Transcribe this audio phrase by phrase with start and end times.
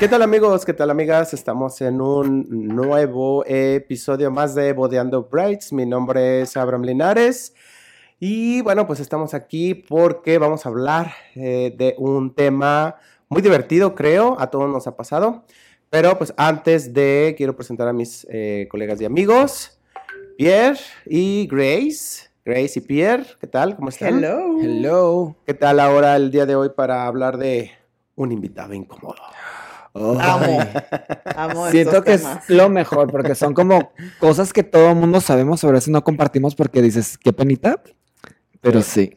[0.00, 0.64] ¿Qué tal amigos?
[0.64, 1.32] ¿Qué tal amigas?
[1.34, 5.72] Estamos en un nuevo episodio más de Bodeando Brights.
[5.72, 7.54] Mi nombre es Abraham Linares.
[8.18, 12.96] Y bueno, pues estamos aquí porque vamos a hablar eh, de un tema
[13.28, 14.36] muy divertido, creo.
[14.40, 15.44] A todos nos ha pasado.
[15.90, 19.78] Pero pues antes de, quiero presentar a mis eh, colegas y amigos,
[20.36, 22.30] Pierre y Grace.
[22.44, 23.76] Grace y Pierre, ¿qué tal?
[23.76, 24.18] ¿Cómo están?
[24.18, 24.60] Hello.
[24.60, 25.36] Hello.
[25.46, 27.70] ¿Qué tal ahora el día de hoy para hablar de
[28.16, 29.14] un invitado incómodo?
[29.94, 30.58] Amo.
[31.36, 35.20] Amo Siento estos que es lo mejor, porque son como cosas que todo el mundo
[35.20, 37.80] sabemos, pero a veces no compartimos porque dices, qué penita.
[38.60, 39.16] Pero sí.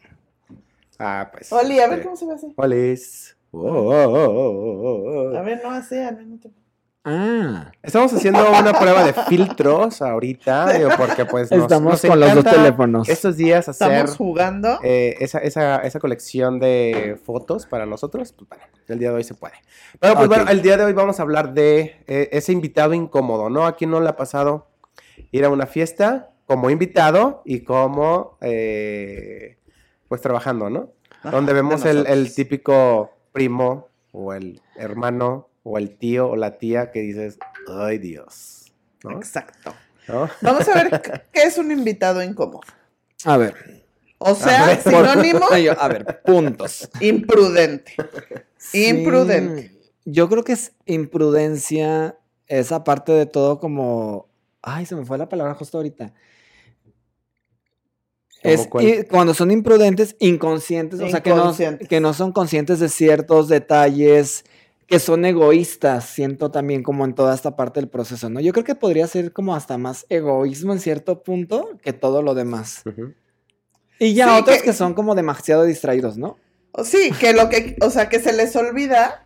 [1.00, 1.52] Ah, pues.
[1.52, 2.53] Oli, a ver este, cómo se ve así.
[2.55, 3.38] Olis.
[3.52, 5.38] Oh, oh, oh, oh, oh, oh.
[5.38, 6.52] A ver, no así, a ver, no te-
[7.10, 12.20] Ah, Estamos haciendo una prueba de filtros ahorita, digo, porque pues nos, estamos nos con
[12.20, 13.08] los dos teléfonos.
[13.08, 14.78] Estos días hacer Estamos jugando.
[14.84, 19.23] eh, esa, esa, esa colección de fotos para nosotros, pues bueno, el día de hoy
[19.23, 19.54] se puede.
[20.02, 23.50] Pero pues bueno, el día de hoy vamos a hablar de eh, ese invitado incómodo,
[23.50, 23.66] ¿no?
[23.66, 24.68] ¿A quién no le ha pasado
[25.31, 29.58] ir a una fiesta como invitado y como, eh,
[30.09, 30.90] pues trabajando, ¿no?
[31.22, 36.36] Ajá, Donde de vemos el, el típico primo o el hermano o el tío o
[36.36, 37.38] la tía que dices,
[37.68, 38.72] ay Dios,
[39.04, 39.12] ¿no?
[39.18, 39.74] Exacto.
[40.08, 40.30] ¿No?
[40.42, 41.02] Vamos a ver
[41.34, 42.62] qué- es un invitado incómodo.
[43.26, 43.86] a ver.
[44.20, 45.46] O sea, ver, sinónimo,
[45.78, 46.90] a ver, puntos.
[47.02, 47.94] imprudente.
[48.58, 49.72] Sí, Imprudente.
[50.06, 54.28] yo creo que es imprudencia esa parte de todo como...
[54.64, 56.14] Ay, se me fue la palabra justo ahorita.
[58.42, 61.88] ¿Cómo Es cuando son imprudentes, inconscientes, o sea, que no, Inconscientes.
[61.88, 64.46] que no son conscientes de ciertos detalles,
[64.88, 68.40] que son egoístas, siento también como en toda esta parte del proceso, ¿no?
[68.40, 72.34] Yo creo que podría ser como hasta más egoísmo en cierto punto que todo lo
[72.34, 72.84] demás.
[74.00, 76.38] Y ya Sí, otros que- que son como demasiado distraídos, ¿no?
[76.72, 79.26] O Sí, que lo que, o sea, que se les olvida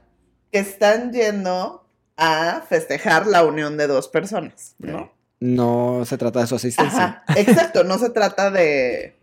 [0.52, 1.86] que están yendo
[2.18, 5.12] a festejar la unión de dos personas, ¿no?
[5.40, 7.24] No se trata de su asistencia.
[7.28, 9.16] Ajá, exacto, no se trata de,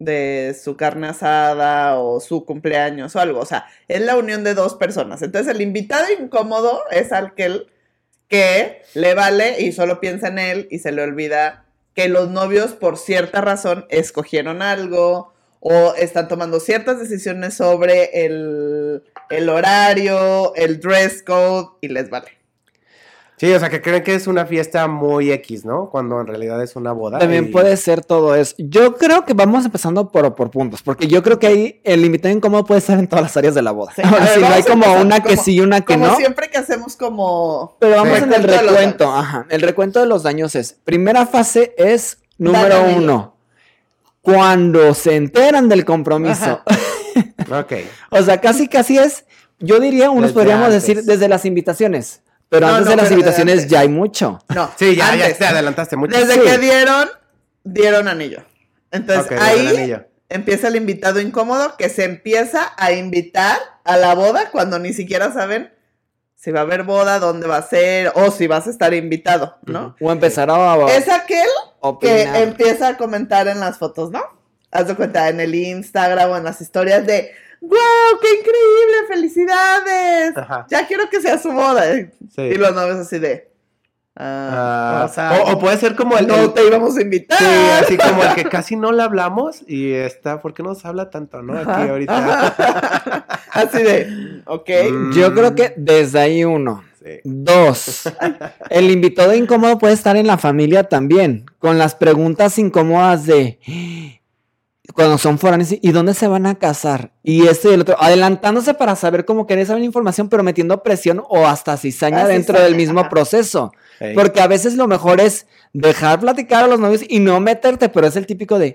[0.00, 4.54] de su carne asada o su cumpleaños o algo, o sea, es la unión de
[4.54, 5.22] dos personas.
[5.22, 7.68] Entonces el invitado incómodo es aquel
[8.28, 12.72] que le vale y solo piensa en él y se le olvida que los novios
[12.72, 20.80] por cierta razón escogieron algo o están tomando ciertas decisiones sobre el, el horario, el
[20.80, 22.39] dress code y les vale.
[23.40, 25.88] Sí, o sea, que creen que es una fiesta muy X, ¿no?
[25.88, 27.18] Cuando en realidad es una boda.
[27.18, 28.54] También y- puede ser todo eso.
[28.58, 32.34] Yo creo que vamos empezando por, por puntos, porque yo creo que ahí el invitado
[32.34, 33.92] incómodo puede estar en todas las áreas de la boda.
[33.96, 35.94] Sí, Ahora a ver, sí, no hay como una que como- sí y una que
[35.94, 36.16] Como no.
[36.16, 37.76] siempre que hacemos como...
[37.80, 38.24] Pero vamos Sí.
[38.24, 39.10] en el Recuento.
[39.10, 39.46] Ajá.
[39.48, 43.36] El recuento de los daños es: primera fase es número Dale, uno.
[44.20, 46.60] Cuando se enteran del compromiso.
[47.50, 47.72] Ok.
[48.10, 49.24] o sea, casi casi es.
[49.60, 50.82] Yo diría, unos Desde podríamos antes.
[50.82, 52.22] decir desde las invitaciones.
[52.50, 54.38] Pero No, antes no, de las invitaciones ya hay mucho.
[54.54, 56.14] No, Sí, ya, ya te adelantaste mucho.
[56.18, 56.40] Desde Sí.
[56.40, 57.08] que dieron,
[57.64, 58.42] dieron anillo.
[58.90, 60.04] Entonces ahí anillo.
[60.28, 65.32] empieza el invitado incómodo que se empieza a invitar a la boda cuando ni siquiera
[65.32, 65.72] saben
[66.34, 69.58] si va a haber boda, dónde va a ser o si vas a estar invitado,
[69.66, 69.94] ¿no?
[70.00, 71.46] O empezar a, a Es aquel
[72.00, 74.22] que empieza a comentar en las fotos, ¿no?
[74.72, 77.70] Haz de cuenta en el Instagram o en las historias de ¡Wow!
[78.22, 79.06] ¡Qué increíble!
[79.08, 80.36] ¡Felicidades!
[80.36, 80.66] Ajá.
[80.70, 81.84] Ya quiero que sea su boda.
[82.34, 82.42] Sí.
[82.42, 83.50] Y los novios así de.
[84.16, 86.26] ah, Ah, o sea, o, o puede ser como el.
[86.26, 87.38] no el- te íbamos a invitar.
[87.38, 87.44] Sí,
[87.82, 91.42] así como el que casi no le hablamos y está, ¿por qué nos habla tanto,
[91.42, 91.56] no?
[91.58, 92.46] Aquí Ajá, ahorita.
[92.46, 93.26] ajá.
[93.52, 94.70] Así de, ok.
[94.90, 95.12] Mm.
[95.12, 96.84] Yo creo que desde ahí uno.
[97.02, 97.18] Sí.
[97.24, 98.02] Dos,
[98.68, 103.58] el invitado incómodo puede estar en la familia también, con las preguntas incómodas de
[104.94, 107.12] cuando son foráneos, ¿y dónde se van a casar?
[107.22, 111.22] Y esto y el otro, adelantándose para saber cómo querer saber información, pero metiendo presión
[111.28, 113.72] o hasta cizaña Ah, dentro cizaña, del mismo proceso.
[114.14, 118.06] Porque a veces lo mejor es dejar platicar a los novios y no meterte, pero
[118.06, 118.74] es el típico de,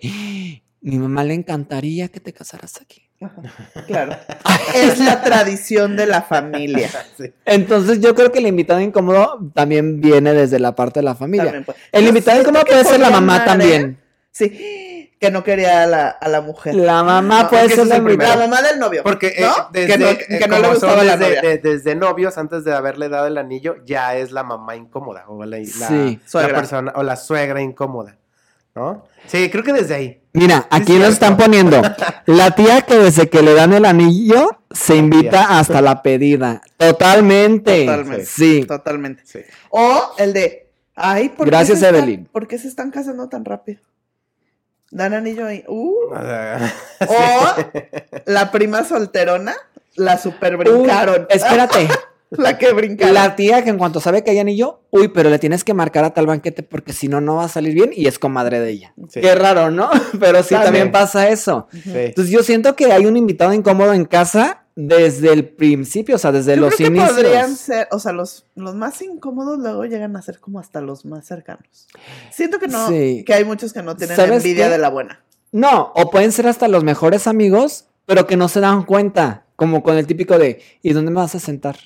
[0.81, 3.01] mi mamá le encantaría que te casaras aquí.
[3.87, 4.15] Claro.
[4.75, 6.89] Es la tradición de la familia.
[7.17, 7.31] Sí.
[7.45, 11.45] Entonces yo creo que el invitado incómodo también viene desde la parte de la familia.
[11.45, 13.45] También puede- El invitado incómodo puede ser la mamá amar, ¿eh?
[13.49, 13.97] también.
[14.31, 14.45] Sí,
[15.19, 16.75] que no quería a la, a la mujer.
[16.75, 18.35] La mamá No, puede porque ser la es el invitada.
[18.35, 19.01] La mamá del novio.
[19.03, 19.69] Porque eh, ¿no?
[19.71, 21.49] desde, que no, eh, que no le gustaba la desde, novia.
[21.49, 25.43] de- desde novios, antes de haberle dado el anillo, ya es la mamá incómoda o
[25.45, 25.71] la, Sí.
[25.79, 26.55] la Suegra.
[26.55, 28.17] persona o la suegra incómoda,
[28.75, 29.05] ¿no?
[29.27, 30.21] Sí, creo que desde ahí.
[30.33, 31.13] Mira, aquí Sí, nos cierto.
[31.13, 31.81] están poniendo
[32.25, 36.61] la tía que desde que le dan el anillo se invita hasta la pedida.
[36.77, 37.85] Totalmente.
[37.85, 38.25] Totalmente.
[38.25, 38.65] Sí.
[38.67, 39.23] Totalmente.
[39.25, 39.39] Sí.
[39.69, 42.25] O el de, ay, ¿por qué Gracias, están- Evelyn.
[42.25, 43.79] ¿Por qué se están casando tan rápido?
[44.91, 45.63] Dan anillo ahí.
[45.67, 45.93] Uh.
[47.07, 47.55] O
[48.25, 49.55] la prima solterona,
[49.95, 51.27] la super brincaron.
[51.29, 51.87] Espérate.
[52.31, 53.11] La que brinca.
[53.11, 56.03] La tía que en cuanto sabe que hay anillo, uy, pero le tienes que marcar
[56.03, 58.71] a tal banquete porque si no, no va a salir bien y es comadre de
[58.71, 58.93] ella.
[59.09, 59.21] Sí.
[59.21, 59.89] Qué raro, ¿no?
[60.19, 60.63] Pero sí, También.
[60.63, 61.67] también pasa eso.
[61.71, 61.91] Sí.
[61.93, 66.31] Entonces yo siento que hay un invitado incómodo en casa desde el principio, o sea,
[66.33, 67.13] desde Yo los creo que inicios.
[67.17, 71.05] podrían ser, o sea, los, los más incómodos luego llegan a ser como hasta los
[71.05, 71.87] más cercanos.
[72.31, 73.23] Siento que no, Sí.
[73.25, 74.71] que hay muchos que no tienen ¿Sabes envidia qué?
[74.73, 75.23] de la buena.
[75.53, 79.81] No, o pueden ser hasta los mejores amigos, pero que no se dan cuenta, como
[79.81, 81.77] con el típico de, ¿y dónde me vas a sentar?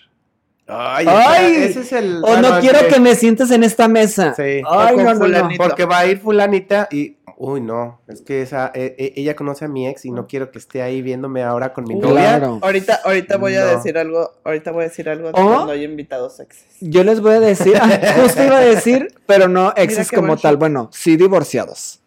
[0.69, 2.17] Ay, Ay, ese es el.
[2.17, 4.33] O bueno, no quiero que me sientes en esta mesa.
[4.35, 4.41] Sí.
[4.41, 5.19] Ay, O con no, no, no.
[5.25, 5.63] fulanito.
[5.63, 7.17] Porque va a ir fulanita y.
[7.41, 8.01] Uy, no.
[8.09, 11.01] Es que esa, eh, ella conoce a mi ex y no quiero que esté ahí
[11.01, 12.11] viéndome ahora con mi novia.
[12.37, 12.59] Claro.
[12.61, 15.47] Ahorita, ahorita voy a decir algo, ahorita voy a decir algo de ¿O?
[15.47, 16.65] cuando hay invitados sexys.
[16.81, 17.79] Yo les voy a decir,
[18.21, 20.57] justo iba a decir, pero no exes como buen tal.
[20.57, 21.98] Bueno, sí divorciados.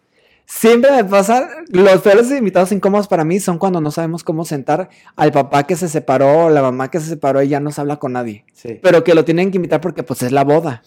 [0.55, 4.91] Siempre me pasa, los peores invitados incómodos para mí son cuando no sabemos cómo sentar
[5.17, 7.81] al papá que se separó o la mamá que se separó y ya no se
[7.81, 8.45] habla con nadie.
[8.53, 8.79] Sí.
[8.81, 10.83] Pero que lo tienen que invitar porque pues es la boda.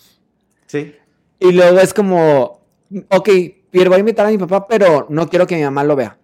[0.68, 0.96] Sí.
[1.40, 2.62] Y luego es como,
[3.10, 3.30] ok,
[3.72, 6.18] Pierre, voy a invitar a mi papá, pero no quiero que mi mamá lo vea.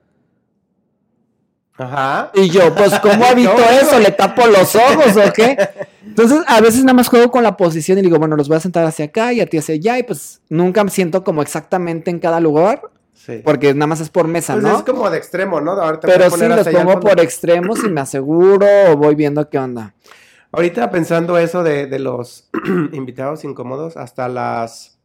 [1.78, 2.32] Ajá.
[2.36, 4.00] Y yo, pues, ¿cómo habito No, eso?
[4.00, 5.58] ¿Le tapo los ojos o qué?
[6.06, 8.62] Entonces, a veces nada más juego con la posición y digo, bueno, los voy a
[8.62, 12.12] sentar hacia acá y a ti hacia allá, y pues nunca me siento como exactamente
[12.12, 12.84] en cada lugar,
[13.26, 13.42] Sí.
[13.44, 14.78] porque nada más es por mesa, Pues ¿no?
[14.78, 15.72] es como de extremo, ¿no?
[15.74, 18.98] Ahora te voy a Pero sí, poner los pongo por extremos y me aseguro o
[18.98, 19.94] voy viendo qué onda.
[20.52, 22.50] Ahorita pensando eso de, de los
[22.94, 25.00] invitados incómodos, hasta las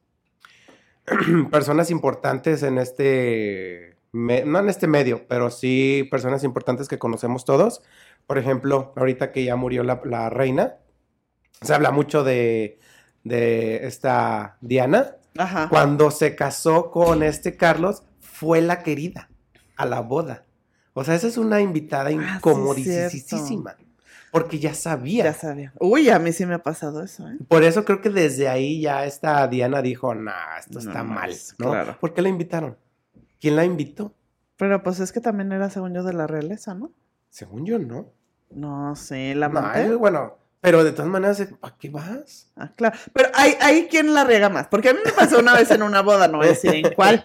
[1.51, 7.45] personas importantes en este, me- no en este medio, pero sí personas importantes que conocemos
[7.45, 7.83] todos.
[8.27, 10.77] Por ejemplo, ahorita que ya murió la, la reina,
[11.61, 12.81] se habla mucho de,
[13.25, 15.17] de esta Diana.
[15.39, 15.69] Ajá.
[15.69, 19.29] Cuando se casó con este Carlos, fue la querida
[19.77, 20.45] a la boda.
[20.95, 23.77] O sea, esa es una invitada Ah, sí, incomodísima.
[24.33, 25.25] porque ya sabía.
[25.25, 25.73] Ya sabía.
[25.81, 27.37] Uy, a mí sí me ha pasado eso, ¿eh?
[27.49, 31.35] Por eso creo que desde ahí ya esta Diana dijo, nah, esto está No, mal,
[31.59, 31.71] ¿no?
[31.71, 31.97] claro.
[32.01, 32.77] ¿Por qué la invitaron?
[33.41, 34.13] ¿Quién la invitó?
[34.57, 36.91] Pero pues es que también era según yo de la realeza, ¿no?
[37.29, 38.11] Según yo, no.
[38.51, 39.83] No sé, la No, amante.
[39.85, 42.49] eh, bueno, pero de todas maneras, ¿para qué vas?
[42.57, 42.99] Ah, claro.
[43.13, 44.67] Pero hay, hay quien la riega más.
[44.67, 46.93] Porque a mí me pasó una vez en una boda, no voy a decir en
[46.97, 47.25] cuál.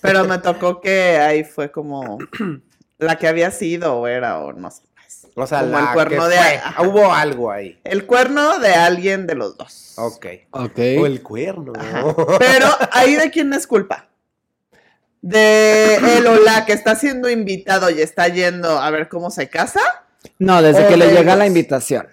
[0.00, 2.18] Pero me tocó que ahí fue como
[2.98, 4.82] la que había sido o era o no sé.
[4.94, 5.26] pues.
[5.34, 6.56] O sea, Como el la cuerno que de- fue.
[6.62, 6.82] ajá.
[6.82, 7.80] Hubo algo ahí.
[7.82, 9.94] El cuerno de alguien de los dos.
[9.96, 10.26] Ok.
[10.52, 10.78] Ok.
[11.00, 11.72] O el cuerno.
[11.76, 12.04] Ajá.
[12.38, 14.06] Pero ahí de quién es culpa.
[15.20, 19.48] De él o la que está siendo invitado y está yendo a ver cómo se
[19.48, 19.80] casa.
[20.38, 22.06] No, desde O que le llega la invitación.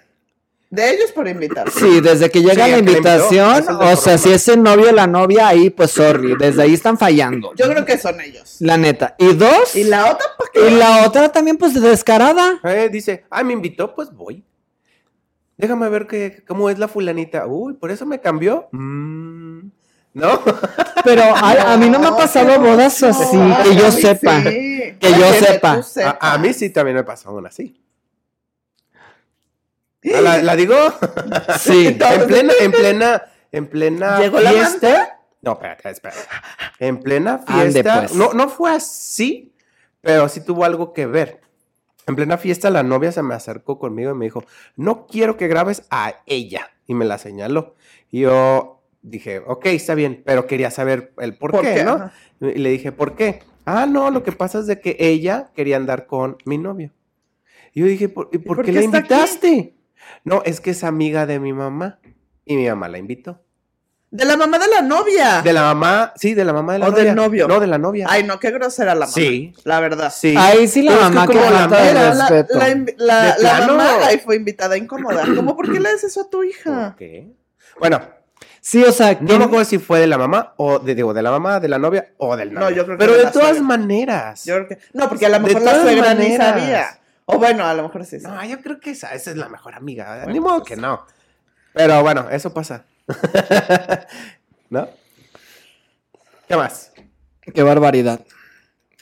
[0.73, 1.69] De ellos por invitar.
[1.69, 4.89] Sí, desde que llega Sí, la que invitó, invitación, o sea, si es el novio
[4.89, 7.53] o la novia, ahí pues sorry, desde ahí están fallando.
[7.55, 8.55] Yo creo que son ellos.
[8.59, 9.13] La neta.
[9.19, 10.67] Y dos, Y la otra, ¿para qué?
[10.71, 12.59] y la otra también pues descarada.
[12.63, 14.43] Eh, dice, ay, me invitó, pues voy.
[15.57, 17.45] Déjame ver qué, cómo es la fulanita.
[17.45, 18.67] Uy, por eso me cambió.
[18.71, 19.67] Mm,
[20.15, 20.41] ¿No?
[21.05, 24.41] Pero a, a mí no me ha pasado bodas así, No, que yo sepa.
[24.41, 24.95] sí.
[24.99, 25.81] que yo sepa.
[26.19, 27.79] A, a mí sí también me pasó una así.
[30.15, 30.75] Ah, ¿La, la digo?
[31.59, 31.87] Sí.
[31.99, 35.19] en plena, en plena, en plena ¿Llegó la fiesta.
[35.41, 36.21] No, espérate, espérate.
[36.79, 37.99] En plena fiesta.
[37.99, 38.15] pues.
[38.15, 39.53] No, no fue así,
[40.01, 41.41] pero sí tuvo algo que ver.
[42.07, 44.43] En plena fiesta, la novia se me acercó conmigo y me dijo:
[44.75, 46.71] No quiero que grabes a ella.
[46.85, 47.75] Y me la señaló.
[48.09, 51.83] Y yo dije: Ok, está bien, pero quería saber el por, ¿Por qué, qué?
[51.83, 51.93] ¿no?
[51.93, 52.13] Ajá.
[52.41, 53.43] Y le dije: ¿Por qué?
[53.65, 56.91] Ah, no, lo que pasa es de que ella quería andar con mi novio.
[57.73, 59.73] Y yo dije: ¿Por, y por por qué qué la aquí?
[60.23, 61.99] No, es que es amiga de mi mamá.
[62.45, 63.41] Y mi mamá la invitó.
[64.11, 65.41] De la mamá de la novia.
[65.41, 67.03] De la mamá, sí, de la mamá de la ¿O novia.
[67.05, 67.47] del novio?
[67.47, 68.05] No, de la novia.
[68.09, 69.11] Ay, no, qué grosera la mamá.
[69.11, 69.53] Sí.
[69.63, 70.13] La verdad.
[70.15, 70.35] sí.
[70.37, 71.41] Ahí sí la Pero es que mamá que la
[72.97, 75.23] la, la mamá ahí fue invitada incómoda.
[75.35, 76.95] ¿Cómo por qué le haces eso a tu ¿Por hija?
[76.97, 77.31] qué?
[77.79, 78.01] Bueno,
[78.65, 81.13] Sí, o sea, que no me acuerdo si fue de la mamá o de, digo,
[81.13, 82.75] de la mamá, de la novia o del No, novio.
[82.77, 83.61] yo creo que Pero de todas suegra.
[83.63, 84.45] maneras.
[84.45, 84.77] Yo creo que.
[84.93, 86.47] No, porque a lo De mejor la suegra ni maneras.
[86.59, 86.85] sabía.
[87.25, 88.19] O bueno, a lo mejor sí.
[88.19, 88.25] sí.
[88.27, 90.17] No, yo creo que esa, esa es la mejor amiga.
[90.17, 91.05] Bueno, Ni modo pues que no.
[91.73, 92.85] Pero bueno, eso pasa.
[94.69, 94.87] ¿No?
[96.47, 96.91] ¿Qué más?
[97.53, 98.25] qué barbaridad.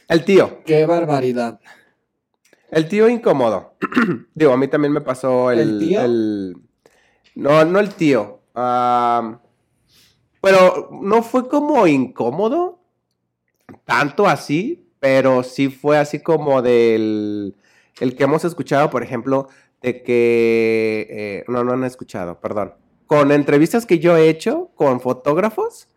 [0.08, 0.64] El tío.
[0.66, 1.60] Qué barbaridad.
[2.70, 3.76] El tío incómodo.
[4.34, 5.60] Digo, a mí también me pasó el.
[5.60, 6.02] ¿El tío?
[6.02, 6.56] el-
[7.36, 8.42] No, no el tío.
[8.54, 9.40] pero
[11.02, 12.80] no fue como incómodo.
[13.86, 14.88] Tanto así.
[15.00, 17.56] Pero sí fue así como del.
[18.02, 19.48] El que hemos escuchado, por ejemplo,
[19.82, 21.08] de que.
[21.10, 22.74] eh, no, no han escuchado, perdón.
[23.08, 25.88] Con entrevistas que yo he hecho con fotógrafos,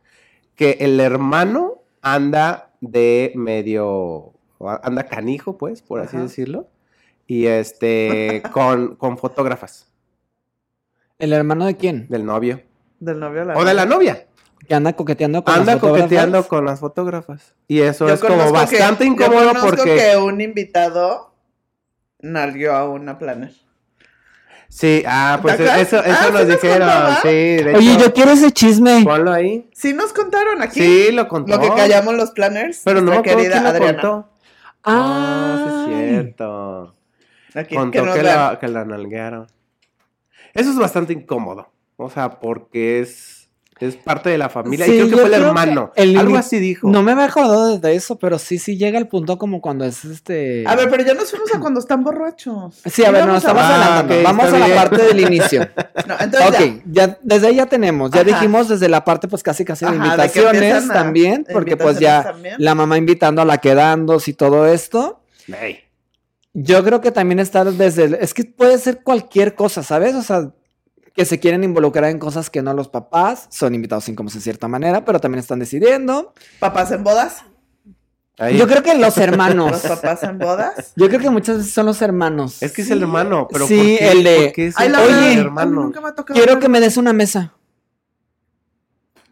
[0.54, 4.32] que el hermano anda de medio.
[4.82, 6.24] anda canijo, pues, por así Ajá.
[6.24, 6.68] decirlo.
[7.26, 8.42] Y este.
[8.52, 9.90] con, con fotógrafas.
[11.18, 12.06] ¿El hermano de quién?
[12.08, 12.60] Del novio.
[13.00, 14.26] Del novio la O de la novia.
[14.68, 16.02] Que anda coqueteando con Anda las fotógrafas.
[16.08, 17.54] coqueteando con las fotógrafas.
[17.68, 19.96] Y eso Yo es como que- bastante yo incómodo conozco porque.
[19.96, 21.33] que un invitado
[22.24, 23.52] nalgueó a una planner.
[24.68, 26.90] Sí, ah, pues eso, eso Ah, nos ¿sí nos dijeron.
[27.22, 29.02] Sí, de Oye, hecho, yo quiero ese chisme.
[29.04, 29.68] Ponlo ahí.
[29.72, 30.80] Sí nos contaron aquí.
[30.80, 31.52] Sí, lo contó.
[31.54, 32.82] Lo que callamos los planners.
[32.84, 34.00] Pero no querida quién lo Adriana.
[34.02, 34.30] contó.
[34.82, 36.94] Ah, sí es cierto.
[37.54, 39.46] Aquí, Contó que que, la, que la nalguearon.
[40.54, 41.70] Eso es bastante incómodo.
[41.96, 43.33] O sea, porque es,
[43.80, 44.86] es parte de la familia.
[44.86, 45.92] Sí, y creo que yo fue el creo que hermano.
[45.96, 46.88] el Algo así dijo.
[46.88, 50.04] No me había acordado de eso, pero sí, sí llega el punto como cuando es
[50.04, 50.64] este.
[50.66, 52.80] A ver, pero ya nos fuimos a cuando están borrachos.
[52.86, 54.14] Sí, a ver, no, estamos Ah, hablando.
[54.16, 54.78] ok, Vamos a la bien.
[54.78, 55.68] parte del inicio.
[56.06, 57.06] No, entonces ok, ya.
[57.06, 58.10] ya, desde ahí ya tenemos.
[58.10, 58.30] Ya Ajá.
[58.30, 61.76] dijimos desde la parte, pues casi casi de Ajá, de que invitaciones a- también, porque
[61.78, 62.56] pues ya también.
[62.58, 65.20] la mamá invitando a la quedándose y todo esto.
[65.48, 65.78] Ey.
[66.52, 68.04] Yo creo que también está desde.
[68.04, 70.14] el- es que puede ser cualquier cosa, ¿sabes?
[70.14, 70.50] O sea,
[71.14, 74.68] que se quieren involucrar en cosas que no los papás son invitados incómodos en cierta
[74.68, 76.34] manera, pero también están decidiendo.
[76.58, 77.44] Papás en bodas.
[78.36, 78.58] Ahí.
[78.58, 79.80] Yo creo que los Los hermanos.
[79.82, 80.92] papás en bodas.
[80.96, 82.60] Yo creo que muchas veces son los hermanos.
[82.64, 84.10] Es que es el hermano, pero Sí, ¿por qué?
[84.10, 85.82] el de- ¿Por qué es Ay, el la Oye, hermano?
[85.84, 87.52] nunca me ha tocado Quiero que me des una mesa.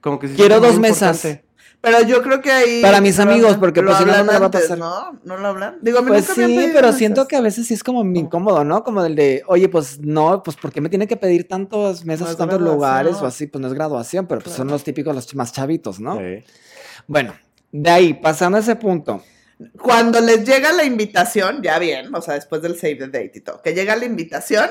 [0.00, 1.24] Como que sí quiero dos mesas.
[1.24, 1.51] importante.
[1.82, 2.80] Pero yo creo que ahí.
[2.80, 4.78] Para mis amigos, porque, pues, si no, no hablan me va a antes, pasar.
[4.78, 5.18] ¿No?
[5.24, 5.78] ¿No lo hablan?
[5.82, 6.98] Digo, a mí Pues nunca me han sí, pero mesas.
[6.98, 8.84] siento que a veces sí es como incómodo, ¿no?
[8.84, 12.30] Como del de, oye, pues no, pues ¿por qué me tiene que pedir tantas mesas,
[12.30, 13.48] No tantos lugares o así?
[13.48, 16.16] Pues no es graduación, pero pues son los típicos, los más chavitos, ¿no?
[16.18, 16.44] Sí.
[17.08, 17.34] Bueno,
[17.72, 19.20] de ahí, pasando a ese punto.
[19.80, 23.40] Cuando les llega la invitación, ya bien, o sea, después del save the date y
[23.40, 24.70] todo, que llega la invitación,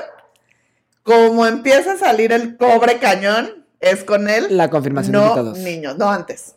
[1.02, 4.46] como empieza a salir el cobre cañón, es con él.
[4.50, 5.58] La confirmación de no invitados.
[5.58, 6.54] niños, no antes.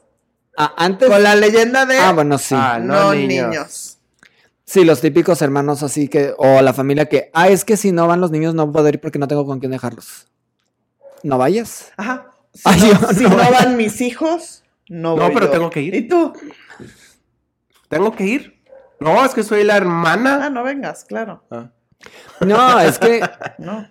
[0.57, 1.09] Ah, antes.
[1.09, 2.55] Con la leyenda de Ah, bueno, sí.
[2.57, 3.47] Ah, no, no niños.
[3.50, 3.91] niños.
[4.63, 8.07] Sí, los típicos hermanos así que, o la familia que, ah, es que si no
[8.07, 10.27] van los niños no puedo ir porque no tengo con quién dejarlos.
[11.24, 11.91] No vayas.
[11.97, 12.31] Ajá.
[12.55, 13.51] Si, Ay, no, yo si no no voy.
[13.53, 15.51] van mis hijos, no No, voy pero yo.
[15.51, 15.93] tengo que ir.
[15.93, 16.31] ¿Y tú?
[17.89, 18.63] ¿Tengo que ir?
[19.01, 20.50] No, es que soy la Ah, hermana.
[20.50, 21.43] no vengas, claro.
[21.51, 21.69] Ah.
[22.39, 23.19] No, es que
[23.57, 23.88] No.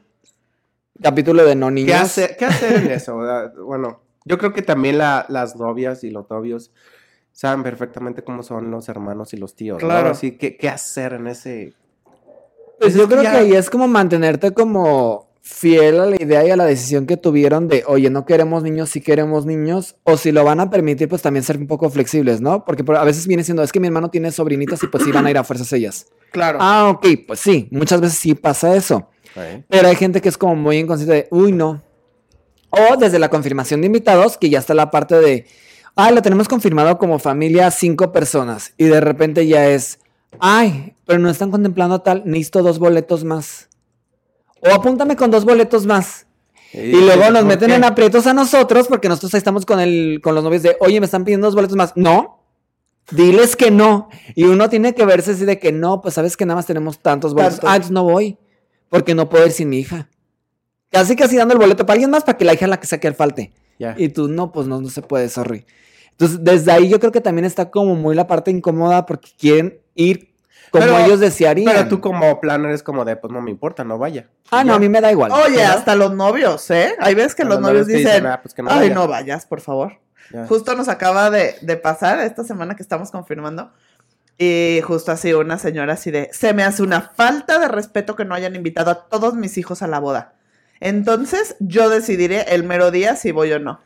[1.02, 1.88] capítulo de no niños.
[1.94, 3.20] ¿Qué hacer, ¿Qué hacer en eso?
[3.20, 6.70] Ah, Bueno, yo creo que también la- las novias y los novios
[7.32, 9.82] saben perfectamente cómo son los hermanos y los tíos.
[9.82, 9.88] ¿no?
[9.88, 10.10] Claro.
[10.10, 11.74] Así que, ¿qué hacer en ese?
[12.04, 16.44] Pues Pues yo creo ya- que ahí es como mantenerte como fiel a la idea
[16.46, 20.16] y a la decisión que tuvieron de, oye, no queremos niños, sí queremos niños, o
[20.16, 22.64] si lo van a permitir, pues también ser un poco flexibles, ¿no?
[22.64, 25.12] Porque por- a veces viene siendo, es que mi hermano tiene sobrinitas y pues sí
[25.12, 26.06] van a ir a fuerzas ellas.
[26.34, 26.58] Claro.
[26.60, 29.08] Ah, ok, pues sí, muchas veces sí pasa eso.
[29.68, 31.80] Pero hay gente que es como muy inconsciente de, uy, no.
[32.76, 35.46] O desde la confirmación de invitados, que ya está la parte de,
[35.96, 38.72] ah, lo tenemos confirmado como familia cinco personas.
[38.76, 40.00] Y de repente ya es,
[40.38, 43.68] ay, pero no están contemplando tal, necesito dos boletos más.
[44.60, 46.26] O apúntame con dos boletos más.
[46.72, 47.74] Y luego nos ¿por meten qué?
[47.76, 50.98] en aprietos a nosotros porque nosotros ahí estamos con, el, con los novios de, oye,
[50.98, 51.92] me están pidiendo dos boletos más.
[51.94, 52.40] No,
[53.12, 54.08] diles que no.
[54.34, 56.98] Y uno tiene que verse así de que no, pues sabes que nada más tenemos
[56.98, 57.56] tantos boletos.
[57.56, 57.70] Tantos.
[57.70, 58.38] Ah, entonces no voy
[58.88, 60.08] porque no puedo ir sin mi hija.
[60.94, 63.08] Casi casi dando el boleto para alguien más para que la hija la que saque
[63.08, 63.52] el falte.
[63.96, 65.66] Y tú, no, pues no, no se puede, sorry.
[66.12, 69.80] Entonces, desde ahí yo creo que también está como muy la parte incómoda porque quieren
[69.96, 70.32] ir
[70.70, 71.72] como Pero- ellos desearían.
[71.74, 74.28] Pero tú como planner es como de, pues no me importa, no vaya.
[74.50, 75.32] Ah, no, a mí me da igual.
[75.32, 75.78] Oye, ¿verdad?
[75.78, 76.94] hasta los novios, ¿eh?
[77.00, 78.94] Hay veces que los novios dicen, "Ah, pues que no ay, vaya".
[78.94, 79.98] no vayas, por favor.
[80.32, 80.46] Ya.
[80.46, 83.72] Justo nos acaba de, de pasar esta semana que estamos confirmando.
[84.38, 88.24] Y justo así una señora así de, se me hace una falta de respeto que
[88.24, 90.34] no hayan invitado a todos mis hijos a la boda.
[90.84, 93.80] Entonces yo decidiré el mero día si voy o no.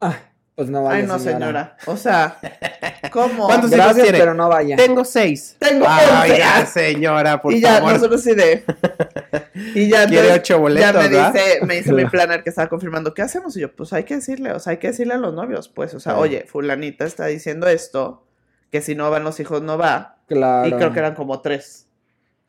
[0.00, 0.16] Ah,
[0.54, 1.76] pues no vaya, Ay, no, señora.
[1.86, 2.38] O sea,
[3.10, 3.46] ¿cómo?
[3.46, 4.18] ¿Cuántos hijos Gracias, tiene?
[4.18, 4.76] pero no vaya.
[4.76, 5.56] Tengo seis.
[5.58, 6.38] Tengo Ay, once.
[6.38, 7.94] ya, señora, por y ya, favor.
[7.94, 8.64] nosotros sí de.
[9.74, 11.32] Y ya, Quiere entonces, ocho boletos, ya me ¿verdad?
[11.32, 13.56] dice, me dice mi planner que estaba confirmando, ¿qué hacemos?
[13.56, 15.94] Y yo, pues hay que decirle, o sea, hay que decirle a los novios, pues,
[15.94, 16.18] o sea, Sí.
[16.20, 18.24] oye, fulanita está diciendo esto,
[18.70, 20.68] que si no van los hijos no va, Claro.
[20.68, 21.86] y creo que eran como tres.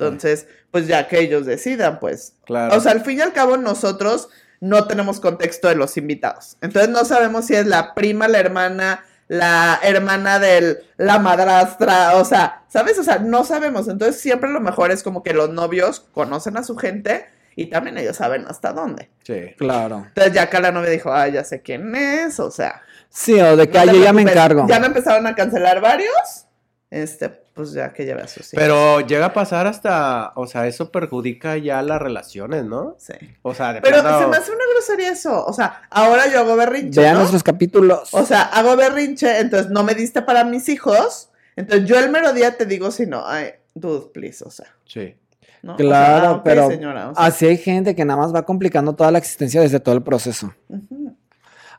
[0.02, 2.34] Entonces, pues ya que ellos decidan, pues.
[2.46, 2.76] Claro.
[2.76, 4.30] O sea, al fin y al cabo nosotros
[4.60, 6.58] no tenemos contexto de los invitados.
[6.62, 12.26] Entonces no sabemos si es la prima, la hermana, la hermana de la madrastra, o
[12.26, 12.98] sea, ¿sabes?
[13.00, 13.88] O sea, no sabemos.
[13.88, 17.98] Entonces siempre lo mejor es como que los novios conocen a su gente y también
[17.98, 19.10] ellos saben hasta dónde.
[19.24, 19.56] sí.
[19.58, 20.06] Claro.
[20.08, 22.82] Entonces ya acá la novia dijo, ah, ya sé quién es, o sea.
[23.10, 24.68] Sí, o de que no yo ya me encargo.
[24.68, 26.46] Ya me empezaron a cancelar varios.
[26.90, 28.54] Este, pues ya que lleve a sus hijos.
[28.56, 32.96] Pero llega a pasar hasta, o sea, eso perjudica ya las relaciones, ¿no?
[32.98, 33.14] Sí.
[33.42, 35.46] O sea, de Pero plano- se me hace una grosería eso.
[35.46, 37.00] O sea, ahora yo hago berrinche.
[37.02, 37.20] Vean ¿no?
[37.20, 38.14] nuestros capítulos.
[38.14, 41.30] O sea, hago berrinche, entonces no me diste para mis hijos.
[41.56, 43.28] Entonces yo el mero día te digo si no.
[43.28, 44.68] Ay, dude, please, o sea.
[44.86, 45.16] Sí.
[45.62, 45.74] ¿no?
[45.74, 48.44] O sea, Claro, ah, pero señora, o sea, Así hay gente que nada más va
[48.44, 50.54] complicando toda la existencia desde todo el proceso.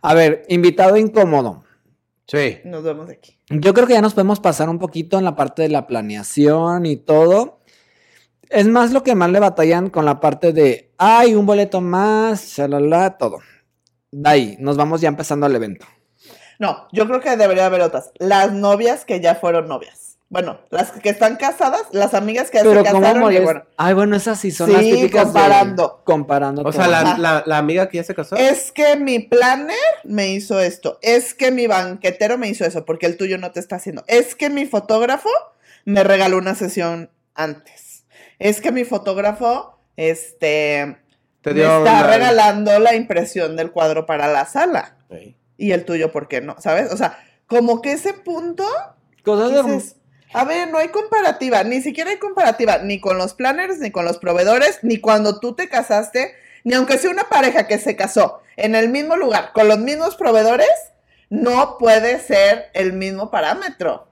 [0.02, 1.64] A ver, invitado incómodo.
[2.26, 2.58] Sí.
[2.64, 3.38] nos vemos de aquí.
[3.50, 6.86] Yo creo que ya nos podemos pasar un poquito en la parte de la planeación
[6.86, 7.60] y todo.
[8.48, 12.44] Es más lo que más le batallan con la parte de, ay, un boleto más,
[12.46, 13.38] shalala, todo.
[14.10, 15.86] De ahí, nos vamos ya empezando el evento.
[16.58, 18.12] No, yo creo que debería haber otras.
[18.18, 20.11] Las novias que ya fueron novias.
[20.32, 23.64] Bueno, las que están casadas, las amigas que ya Pero se cómo casaron y bueno.
[23.76, 26.00] Ay, bueno, esas sí son Sí, las típicas de- comparando.
[26.04, 26.62] comparando.
[26.62, 28.36] O sea, la, la- la amiga que ya se casó.
[28.36, 30.98] Es que mi planner me hizo esto.
[31.02, 34.04] Es que mi banquetero me hizo eso, porque el tuyo no te está haciendo.
[34.06, 35.28] Es que mi fotógrafo
[35.84, 38.04] me regaló una sesión antes.
[38.38, 40.96] Es que mi fotógrafo, este,
[41.42, 44.96] Te me dio está una- regalando la impresión del cuadro para la sala.
[45.58, 46.56] Y el tuyo, ¿por qué no?
[46.58, 46.90] ¿Sabes?
[46.90, 48.64] O sea, como que ese punto
[49.22, 49.96] Cosas de- dices,
[50.32, 54.04] a ver, no hay comparativa, ni siquiera hay comparativa, ni con los planners, ni con
[54.04, 56.32] los proveedores, ni cuando tú te casaste,
[56.64, 60.16] ni aunque sea una pareja que se casó en el mismo lugar, con los mismos
[60.16, 60.68] proveedores,
[61.30, 64.08] no puede ser el mismo parámetro.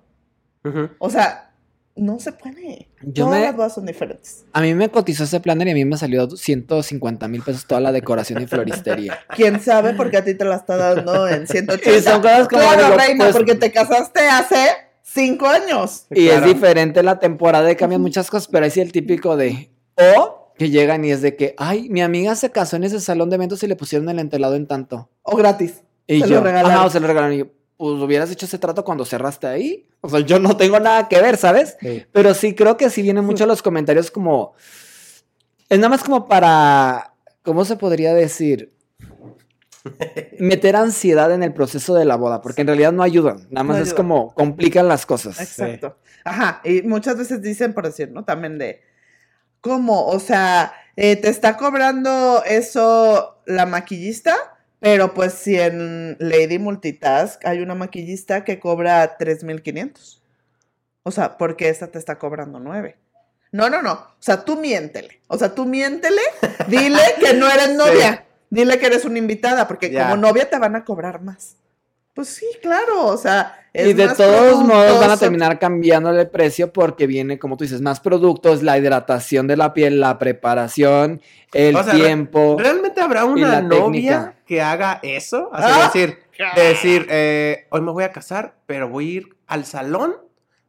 [0.98, 1.50] O sea,
[1.96, 2.88] no se puede.
[3.02, 4.44] Yo Todas me- las bodas son diferentes.
[4.52, 7.80] A mí me cotizó ese planner y a mí me salió 150 mil pesos toda
[7.80, 9.18] la decoración y floristería.
[9.34, 11.90] ¿Quién sabe por qué a ti te la está dando en 180?
[11.98, 14.66] Y son cosas como claro, digo, reina, pues- porque te casaste hace
[15.12, 16.06] cinco años.
[16.10, 16.46] Y Claro.
[16.46, 19.70] es diferente la temporada y cambian muchas cosas, pero ahí sí el típico de.
[20.16, 23.30] O que llegan y es de que, ay, mi amiga se casó en ese salón
[23.30, 25.08] de eventos y le pusieron el entelado en tanto.
[25.22, 25.82] O gratis.
[26.06, 26.70] Y Se yo, lo regalaron.
[26.72, 27.34] ajá, o se lo regalaron.
[27.34, 29.86] Y yo, pues hubieras hecho ese trato cuando cerraste ahí.
[30.02, 31.76] O sea, yo no tengo nada que ver, ¿sabes?
[31.80, 32.04] Sí.
[32.12, 34.52] Pero sí creo que sí vienen mucho los comentarios como.
[35.68, 37.14] Es nada más como para.
[37.42, 38.74] ¿Cómo se podría decir?
[40.38, 43.46] Meter ansiedad en el proceso de la boda, porque en realidad no ayudan.
[43.50, 45.40] Nada más No es como complican las cosas.
[45.40, 45.96] Exacto.
[46.24, 48.24] Ajá, y muchas veces dicen, por decir, ¿no?
[48.24, 48.82] También de,
[49.60, 50.06] ¿cómo?
[50.06, 54.36] O sea, eh, te está cobrando eso la maquillista,
[54.80, 60.20] pero pues si en Lady Multitask hay una maquillista que cobra 3.500.
[61.02, 62.96] O sea, porque esta te está cobrando 9.
[63.52, 63.92] No, no, no.
[63.92, 65.20] O sea, tú miéntele.
[65.26, 66.22] O sea, tú miéntele,
[66.68, 68.26] dile que no eres novia.
[68.50, 70.04] Dile que eres una invitada, porque Ya.
[70.04, 71.56] como novia te van a cobrar más.
[72.14, 73.06] Pues sí, claro.
[73.06, 77.06] O sea, es y de más todos modos van a terminar cambiándole el precio porque
[77.06, 81.20] viene, como tú dices, más productos, la hidratación de la piel, la preparación,
[81.54, 82.56] el O sea, re- tiempo.
[82.58, 84.34] ¿Realmente habrá una novia técnica.
[84.44, 85.50] que haga eso?
[85.52, 85.84] Así Ah.
[85.92, 86.18] decir,
[86.56, 90.16] de decir, eh, hoy me voy a casar, pero voy a ir al salón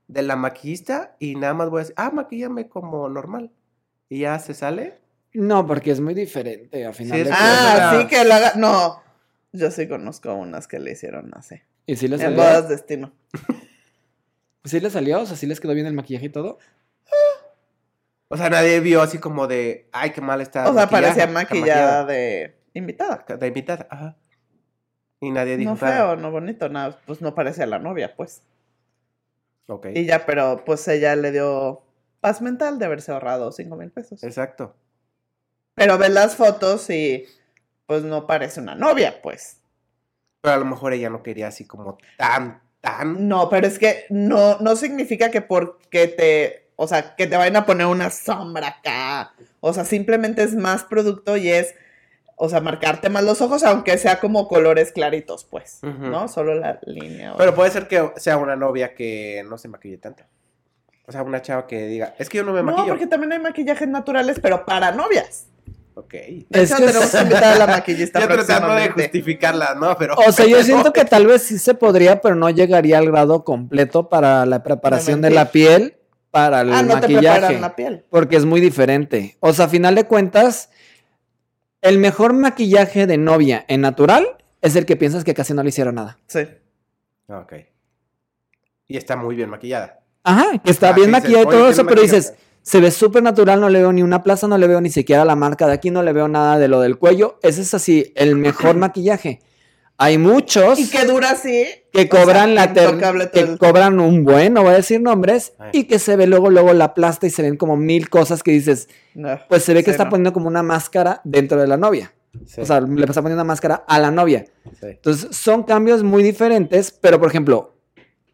[0.08, 3.50] de la maquillista y nada más voy a decir, ah, maquillame como normal.
[4.10, 5.00] Y ya se sale.
[5.34, 7.32] No, porque es muy diferente a final Sí, de.
[7.34, 8.54] Ah, Era- sí que la haga.
[8.56, 9.02] No.
[9.54, 11.56] Yo sí conozco unas que le hicieron así.
[11.86, 12.38] ¿Y sí le En salió?
[12.38, 13.12] bodas destino.
[14.66, 15.22] ¿Sí le salió?
[15.22, 16.60] O sea, ¿sí les quedó bien el maquillaje y todo?
[18.28, 20.70] O sea, nadie vio así como de, ay, qué mal está.
[20.70, 23.26] O sea, parecía maquillada de invitada.
[23.38, 24.16] De invitada, ajá.
[25.20, 25.96] Y nadie dijo No nada.
[25.96, 26.98] feo, no bonito, nada.
[27.06, 28.42] Pues no parecía la novia, pues.
[29.68, 31.84] Ok, Y ya, pero pues ella le dio
[32.22, 34.24] paz mental de haberse ahorrado cinco mil pesos.
[34.24, 34.76] exacto.
[35.82, 37.26] Pero ves las fotos y
[37.88, 39.58] pues no parece una novia, pues.
[40.42, 43.28] Pero a lo mejor ella no quería así como tan, tan.
[43.28, 47.56] No, pero es que no, no significa que porque te, o sea, que te vayan
[47.56, 49.34] a poner una sombra acá.
[49.60, 51.74] O sea, simplemente es más producto y es,
[52.36, 55.80] o sea, marcarte más los ojos, aunque sea como colores claritos, pues.
[55.82, 56.28] ¿no?
[56.28, 57.34] Solo la línea.
[57.34, 60.24] o- Pero puede ser que sea una novia que no se maquille tanto.
[61.08, 62.88] O sea, una chava que diga, es que yo no me no, maquillo.
[62.90, 65.48] porque también hay maquillajes naturales, pero para novias.
[65.94, 66.14] Ok.
[66.50, 69.96] Es que tenemos es- que invitar a la maquillista Ya tratando de justificarla, ¿no?
[69.98, 70.16] Pero.
[70.16, 73.44] O sea, yo siento que tal vez sí se podría, pero no llegaría al grado
[73.44, 75.98] completo para la preparación de la piel
[76.32, 77.40] para el Ah, no te maquillaje.
[77.40, 78.06] preparan la piel.
[78.10, 79.36] Porque es muy diferente.
[79.42, 80.70] O sea, a final de cuentas,
[81.82, 84.26] el mejor maquillaje de novia en natural
[84.62, 86.18] es el que piensas que casi no le hicieron nada.
[86.28, 86.48] Sí.
[87.28, 87.54] Ok.
[88.88, 90.00] Y está muy bien maquillada.
[90.24, 92.80] Ajá, que está Ah, bien maquillada y "Oye, todo ¿quién eso, pero maquilla?" dices, se
[92.80, 95.36] ve súper natural, no le veo ni una plaza, no le veo ni siquiera la
[95.36, 97.40] marca de aquí, no le veo nada de lo del cuello.
[97.42, 99.40] Ese es así, el mejor maquillaje.
[99.98, 101.66] Hay muchos Y que dura así.
[101.92, 102.80] que o sea, cobran la que
[103.40, 105.70] el- cobran un buen, no voy a decir nombres, Ay.
[105.74, 108.50] y que se ve luego, luego la plasta y se ven como mil cosas que
[108.52, 109.40] dices, No.
[109.48, 110.10] pues se ve que Sí, está no.
[110.10, 112.14] poniendo como una máscara dentro de la novia.
[112.48, 114.46] Sí, O sea, le está poniendo una máscara a la novia.
[114.80, 114.88] sí.
[114.88, 117.76] Entonces, son cambios muy diferentes, pero por ejemplo,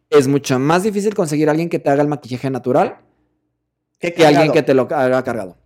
[0.10, 2.98] es mucho más difícil conseguir a alguien que te haga el maquillaje natural
[4.00, 5.58] Que alguien que te lo haga cargado.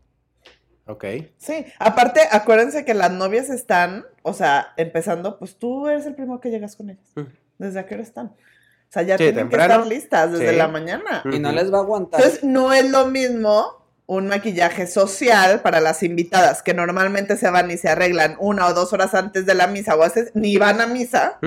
[0.88, 1.06] Ok.
[1.38, 6.40] Sí, aparte, acuérdense que las novias están, o sea, empezando, pues tú eres el primero
[6.42, 7.06] que llegas con ellas.
[7.16, 7.22] Mm.
[7.60, 8.28] ¿Desde a qué hora están?
[8.28, 9.68] O sea, ya Sí, tienen temprano.
[9.68, 10.56] que estar listas desde Sí.
[10.58, 11.24] la mañana.
[11.32, 12.20] Y no les va a aguantar.
[12.20, 17.72] Entonces, no es lo mismo un maquillaje social para las invitadas, que normalmente se van
[17.72, 20.58] y se arreglan una o dos horas antes de la misa, o a veces ni
[20.58, 21.40] van a misa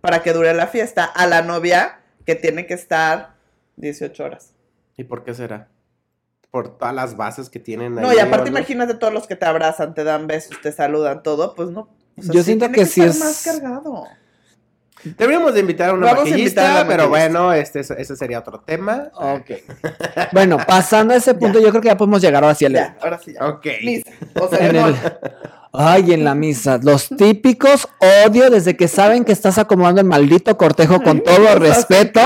[0.00, 3.34] para que dure la fiesta, a la novia que tiene que estar
[3.76, 4.54] 18 horas.
[4.96, 5.66] ¿Y por qué será?
[6.52, 8.04] Por todas las bases que tienen ahí.
[8.04, 8.58] No, y aparte ¿o no?
[8.58, 11.88] imagínate todos los que te abrazan, te dan besos, te saludan, todo, pues no.
[12.16, 14.04] o sea, Yo siento tiene que sí estar es- más cargado.
[15.04, 17.40] Deberíamos de invitar a una Vamos a invitar a maquillista, la pero maquillista.
[17.40, 19.08] bueno, este, ese sería otro tema.
[19.14, 19.50] Ok.
[20.32, 22.96] Bueno, pasando a ese punto, yo creo que ya podemos llegar ahora sí al Ya,
[23.02, 23.48] ahora sí ya.
[23.48, 23.66] Ok.
[23.82, 24.10] Misa.
[24.40, 24.94] O En el-.
[25.72, 26.78] Ay, en la misa.
[26.82, 27.88] Los típicos
[28.26, 32.20] odio desde que saben que estás acomodando el maldito cortejo con todo respeto.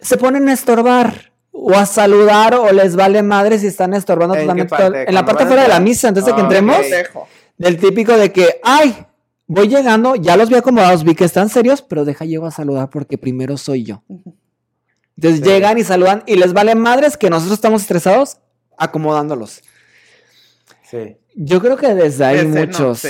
[0.00, 4.40] Se ponen a estorbar o a saludar o les vale madre si están estorbando ¿En
[4.42, 4.70] totalmente.
[4.70, 4.86] parte?
[4.86, 6.78] En la ¿Cuando parte fuera de la misa, antes de que Ah, entremos.
[7.58, 9.06] Del típico de que, ay,
[9.46, 12.88] voy llegando, ya los vi acomodados, vi que están serios, pero deja llego a saludar
[12.90, 14.02] porque primero soy yo.
[15.16, 15.44] Entonces Sí.
[15.44, 18.38] llegan y saludan y les vale madres que nosotros estamos estresados
[18.78, 19.60] acomodándolos.
[20.90, 21.16] Sí.
[21.34, 22.98] Yo creo que desde ahí Ese no, muchos.
[23.00, 23.08] sí.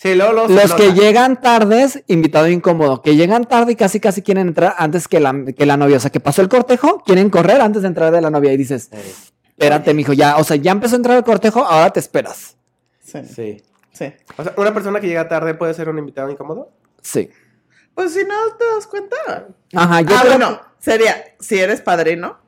[0.00, 3.02] Sí, luego, luego se Los que llegan tardes, invitado incómodo.
[3.02, 5.98] Que llegan tarde y casi casi quieren entrar antes que la, que la novia.
[5.98, 8.50] O sea, que pasó el cortejo, quieren correr antes de entrar de la novia.
[8.50, 8.88] Y dices,
[9.46, 12.56] espérate, mijo, ya, o sea, ya empezó a entrar el cortejo, ahora te esperas.
[13.04, 13.62] Sí, Sí.
[13.92, 14.12] sí.
[14.38, 16.72] O sea, ¿una persona que llega tarde puede ser un invitado incómodo?
[17.02, 17.28] Sí.
[17.94, 19.48] Pues si no te das cuenta.
[19.74, 22.38] Ajá, yo ah, creo bueno, sería, si eres padrino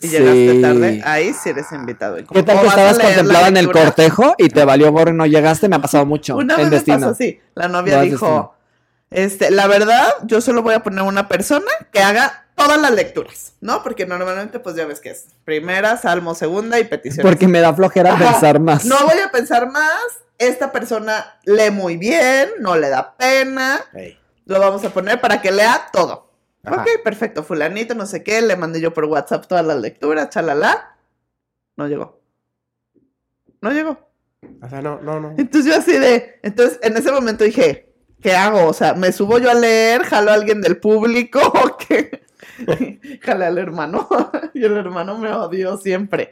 [0.00, 0.18] y Sí.
[0.18, 2.16] llegaste tarde, ahí sí eres invitado.
[2.16, 5.68] ¿Qué tal que estabas contemplada en el cortejo y te valió gorro y no llegaste?
[5.68, 6.36] Me ha pasado mucho.
[6.36, 6.98] Una en vez me destino.
[6.98, 7.40] pasó así.
[7.54, 8.54] La novia No, dijo,
[9.10, 13.54] este, la verdad, yo solo voy a poner una persona que haga todas las lecturas,
[13.60, 13.82] ¿no?
[13.82, 17.26] Porque normalmente, pues ya ves que es primera, salmo, segunda y petición.
[17.26, 18.32] Porque me da flojera Ajá.
[18.32, 18.84] pensar más.
[18.84, 19.92] No voy a pensar más.
[20.38, 23.80] Esta persona lee muy bien, no le da pena.
[24.46, 26.29] Lo vamos a poner para que lea todo.
[26.64, 26.82] Ajá.
[26.82, 30.96] Ok, perfecto, fulanito, no sé qué, le mandé yo por WhatsApp todas las lecturas, chalala.
[31.76, 32.20] No llegó.
[33.60, 34.10] No llegó.
[34.62, 35.34] O sea, no, no, no.
[35.38, 38.66] Entonces yo así de, entonces en ese momento dije, ¿qué hago?
[38.66, 40.02] O sea, ¿me subo yo a leer?
[40.02, 41.40] ¿Jalo a alguien del público?
[41.64, 42.22] ¿O qué?
[43.22, 44.08] Jale al hermano.
[44.54, 46.30] y el hermano me odió siempre.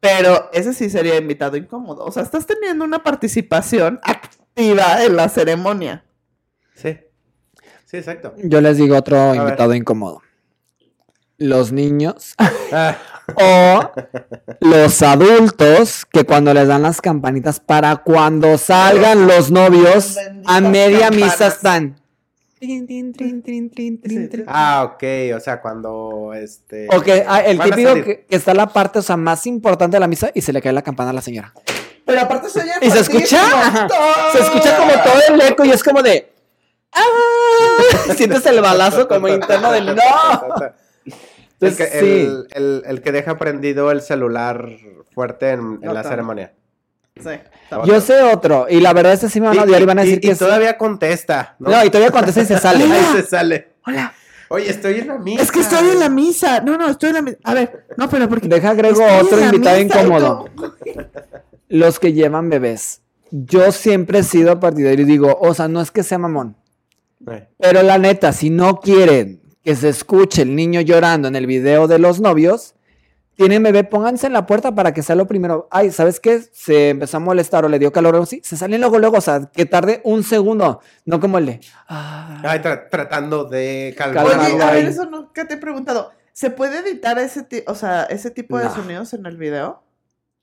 [0.00, 2.04] Pero ese sí sería invitado incómodo.
[2.04, 6.04] O sea, estás teniendo una participación activa en la ceremonia.
[6.74, 6.98] Sí.
[7.86, 8.34] Sí, exacto.
[8.42, 10.20] Yo les digo otro invitado incómodo.
[11.38, 12.34] Los niños
[12.72, 12.96] Ah,
[13.36, 13.90] o
[14.60, 21.10] los adultos que cuando les dan las campanitas para cuando salgan los novios a media
[21.10, 22.00] misa están.
[22.58, 24.28] Trin, trin, trin, trin, trin, trin, Sí.
[24.30, 24.44] trin.
[24.48, 25.36] ah, ok.
[25.36, 26.88] O sea, cuando este.
[26.88, 30.06] Ok, ah, el típico que, que está la parte, o sea, más importante de la
[30.08, 31.52] misa y se le cae la campana a la señora.
[32.06, 33.42] Pero aparte se oye ¿Y se escucha?
[34.32, 36.32] Se escucha como todo el eco y es como de.
[36.96, 38.12] ¡Ah!
[38.16, 39.92] Sientes el balazo como interno del no.
[41.58, 42.06] El que, Entonces, sí.
[42.06, 44.68] el, el- el que deja prendido el celular
[45.14, 46.52] fuerte en, en la ceremonia.
[47.18, 47.30] Sí.
[47.86, 49.98] Yo sé otro, y la verdad es que sí me van a odiar y, van
[49.98, 51.56] a decir y que es- todavía contesta.
[51.58, 51.70] ¿no?
[51.70, 52.84] No, y todavía contesta y se sale.
[52.92, 53.68] Ahí se sale.
[53.86, 54.12] Hola.
[54.50, 55.42] Oye, estoy en la misa.
[55.42, 56.60] Es que estoy en la misa.
[56.60, 57.38] No, no, estoy en la misa.
[57.42, 58.48] A ver, no, pero porque.
[58.48, 60.44] Deja agrego otro invitado y incómodo.
[61.68, 63.00] Los que llevan bebés.
[63.30, 66.54] Yo siempre he sido partidario y digo, o sea, no es que sea mamón.
[67.58, 71.88] Pero la neta, si no quieren que se escuche el niño llorando en el video
[71.88, 72.74] de los novios,
[73.34, 75.68] tienen bebé, pónganse en la puerta para que sea lo primero.
[75.70, 76.40] Ay, ¿sabes qué?
[76.52, 78.40] Se empezó a molestar o le dio calor o algo así.
[78.44, 80.80] Se salen luego, luego, o sea, que tarde un segundo.
[81.04, 81.60] No como el de.
[81.88, 82.40] "Ah".
[82.44, 86.12] Ay, tra- tratando de Calmarlo Oye, a ver, eso nunca te he preguntado.
[86.32, 88.74] ¿Se puede editar ese, ti- o sea, ese tipo de No.
[88.74, 89.82] sonidos en el video?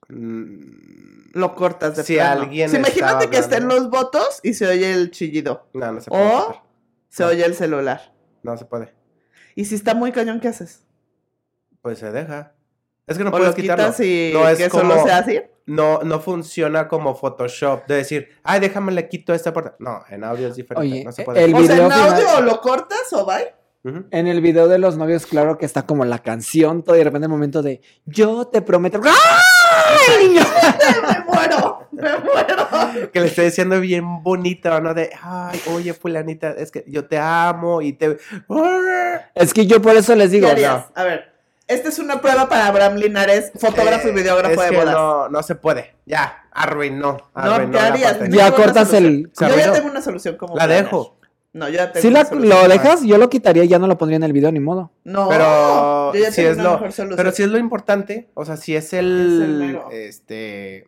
[0.09, 2.43] Mm, Lo cortas de Si plano.
[2.43, 5.65] alguien imagínate que estén los votos y se oye el chillido.
[5.73, 6.23] No, no se puede.
[6.23, 6.62] O.
[7.13, 7.29] se No.
[7.29, 8.13] oye el celular.
[8.41, 8.93] No se puede.
[9.55, 10.83] Y si está muy cañón, ¿qué haces?
[11.81, 12.53] Pues se deja.
[13.05, 13.83] Es que no o puedes lo quitarlo.
[13.85, 15.39] quitas y No es que como- solo sea así.
[15.65, 19.71] No, no funciona como Photoshop de decir, ay, déjame le quito esta parte.
[19.79, 20.89] No, en audio es diferente.
[20.91, 21.43] Oye, no se puede.
[21.43, 23.53] el O sea, video en final- audio o lo cortas o bye.
[24.11, 27.03] En el video de los novios, claro que está como la canción, todo y de
[27.03, 28.99] repente el momento de yo te prometo.
[29.03, 29.13] ¡Ay,
[30.29, 30.41] niño!
[31.07, 32.32] me muero, me muero.
[33.13, 34.93] Que le estoy diciendo bien bonito, ¿no?
[34.93, 38.17] De, ay, oye, fulanita, es que yo te amo y te...
[39.35, 40.85] Es que yo por eso les ¿Qué digo, harías?
[40.95, 41.33] A ver,
[41.67, 44.93] esta es una prueba para Abraham Linares, fotógrafo y Eh, videógrafo es de que bodas.
[44.93, 45.95] No, no se puede.
[46.05, 47.17] Ya, arruinó.
[47.35, 48.17] No, arruinó ¿qué la harías?
[48.29, 50.85] Ya cortas el- Yo ya tengo una solución como La planear.
[50.85, 51.17] dejo.
[51.53, 52.49] No, yo ya tengo si una la- solución.
[52.63, 54.91] lo dejas, yo lo quitaría y ya no lo pondría en el video, ni modo.
[55.03, 57.17] No, Pero yo ya si tengo es una lo, mejor solución.
[57.17, 59.89] pero si es lo importante, o sea, si es Es el el, mero.
[59.91, 60.87] este,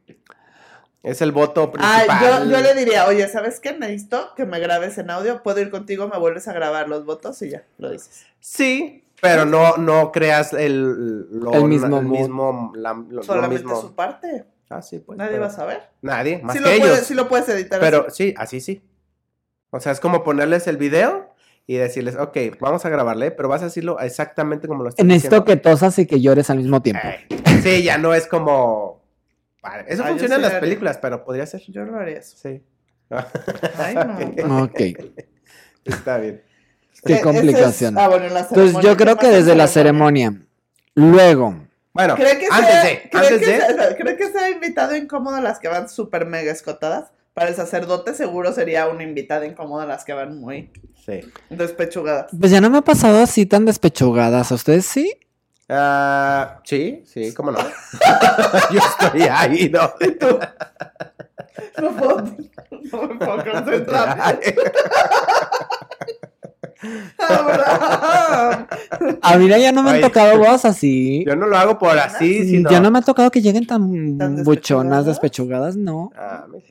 [1.06, 2.50] es el voto Ah, principal.
[2.50, 3.74] yo, yo le diría, oye, ¿sabes qué?
[3.78, 5.42] Necesito que me grabes en audio.
[5.44, 8.26] Puedo ir contigo, me vuelves a grabar los votos y ya, lo dices.
[8.40, 13.64] Sí, Pero no, no creas el, lo- El mismo el mismo, la- lo, lo Solamente
[13.64, 13.80] mismo.
[13.82, 14.46] su parte.
[14.70, 15.18] Ah, sí, pues.
[15.18, 15.82] Nadie pero- va a saber.
[16.02, 16.88] Nadie, más Sí que lo, ellos.
[16.90, 17.80] puedes, sí lo puedes editar.
[17.80, 18.30] Pero así.
[18.30, 18.82] sí, así sí.
[19.70, 21.30] O sea, es como ponerles el video
[21.68, 25.36] y decirles, ok, vamos a grabarle, pero vas a decirlo exactamente como lo estás Necesito
[25.42, 25.46] diciendo.
[25.46, 27.02] que tosas y que llores al mismo tiempo.
[27.64, 28.95] Sí, ya no es como...
[29.68, 30.60] Vale, Eso Ah, funciona en las haría.
[30.62, 31.62] películas, pero podría ser.
[31.68, 32.38] Yo lo haría eso.
[32.38, 32.62] Sí.
[33.78, 33.96] Ay,
[34.46, 34.64] no.
[34.64, 34.80] Ok.
[35.84, 36.44] Está bien.
[37.04, 37.98] Qué Eh, complicación.
[37.98, 40.34] es- ah, bueno, la Entonces ceremonia, yo ¿qué creo que desde la ceremonia.
[40.96, 43.58] Luego, Bueno, ¿Cree que antes sea, de, cree antes que de...
[43.58, 47.12] sea- cree que sea invitado incómodo las que van súper mega escotadas?
[47.34, 50.72] Para el sacerdote seguro sería una invitada incómoda las que van muy
[51.06, 51.22] Sí.
[51.50, 52.32] despechugadas.
[52.38, 54.52] pues ya no me ha pasado así tan despechugadas.
[54.52, 55.14] ¿A ustedes sí?
[55.68, 57.58] Ah, sí, sí, cómo no.
[58.72, 59.92] Yo estoy ahí, ¿no?
[61.82, 62.22] No puedo,
[62.92, 64.40] no me puedo concentrar.
[69.22, 70.02] A mí ya no me han Ay.
[70.02, 71.24] tocado bodas así.
[71.26, 72.70] Yo no lo hago por así, sino...
[72.70, 75.76] Ya no me ha tocado que lleguen tan, ¿Tan buchonas, despechugadas?
[75.76, 76.12] no.
[76.16, 76.64] Ah, me-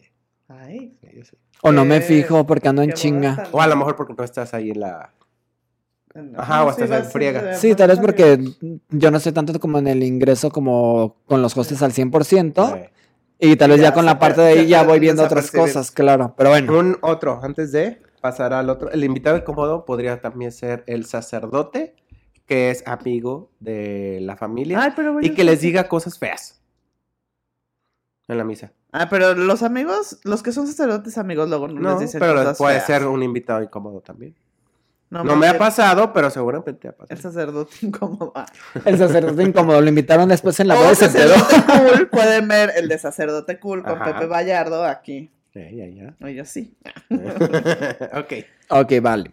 [0.48, 1.37] Ay, yo sí.
[1.62, 3.44] O no me Qué- fijo porque ando en chinga.
[3.52, 5.11] O a lo mejor porque no estás ahí en la...
[6.14, 7.55] No, Ajá, o estás en friega.
[7.57, 8.38] Sí, tal vez porque
[8.90, 12.77] yo no estoy tanto como en el ingreso como con los hostes al 100%.
[12.77, 12.90] Eh,
[13.40, 15.90] Y tal vez Ya ya con la parte de ahí ya voy viendo otras cosas,
[15.90, 16.35] claro.
[16.37, 16.79] Pero bueno.
[16.79, 21.96] Un otro, antes de pasar al otro, el invitado incómodo podría también ser el sacerdote,
[22.46, 26.62] que es amigo de la familia, Ay, pero bueno, y que les diga cosas feas
[28.29, 28.72] en la misa.
[28.92, 32.35] Ah, pero los amigos, los que son sacerdotes amigos luego no, No, les dicen pero
[32.35, 32.87] cosas puede feas.
[32.87, 34.35] ser un invitado incómodo también.
[35.22, 37.20] No, me ha pasado, pero seguramente ha El pasado.
[37.22, 38.33] sacerdote incómodo.
[38.85, 41.35] El sacerdote incómodo lo invitaron después en la se quedó.
[41.35, 41.55] sacerdote
[41.96, 44.05] cool, pueden ver el de sacerdote cool con Ajá.
[44.14, 45.31] Pepe Vallardo aquí.
[45.55, 46.14] Ya, ya.
[46.20, 46.77] O yo sí.
[47.11, 48.33] ok.
[48.70, 49.31] Ok, vale.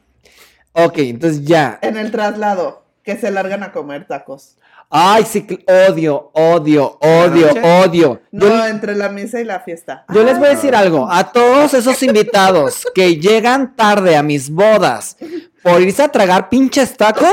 [0.74, 1.80] Ok, entonces ya.
[1.82, 4.58] En el traslado, que se largan a comer tacos.
[4.94, 5.48] Ay, sí,
[5.90, 7.50] odio, odio, odio,
[7.82, 8.22] odio.
[8.32, 10.04] Yo, No, entre la misa y la fiesta.
[10.14, 11.08] yo les voy a decir algo.
[11.10, 15.16] A todos esos invitados que llegan tarde a mis bodas
[15.64, 17.30] por irse a tragar pinches tacos,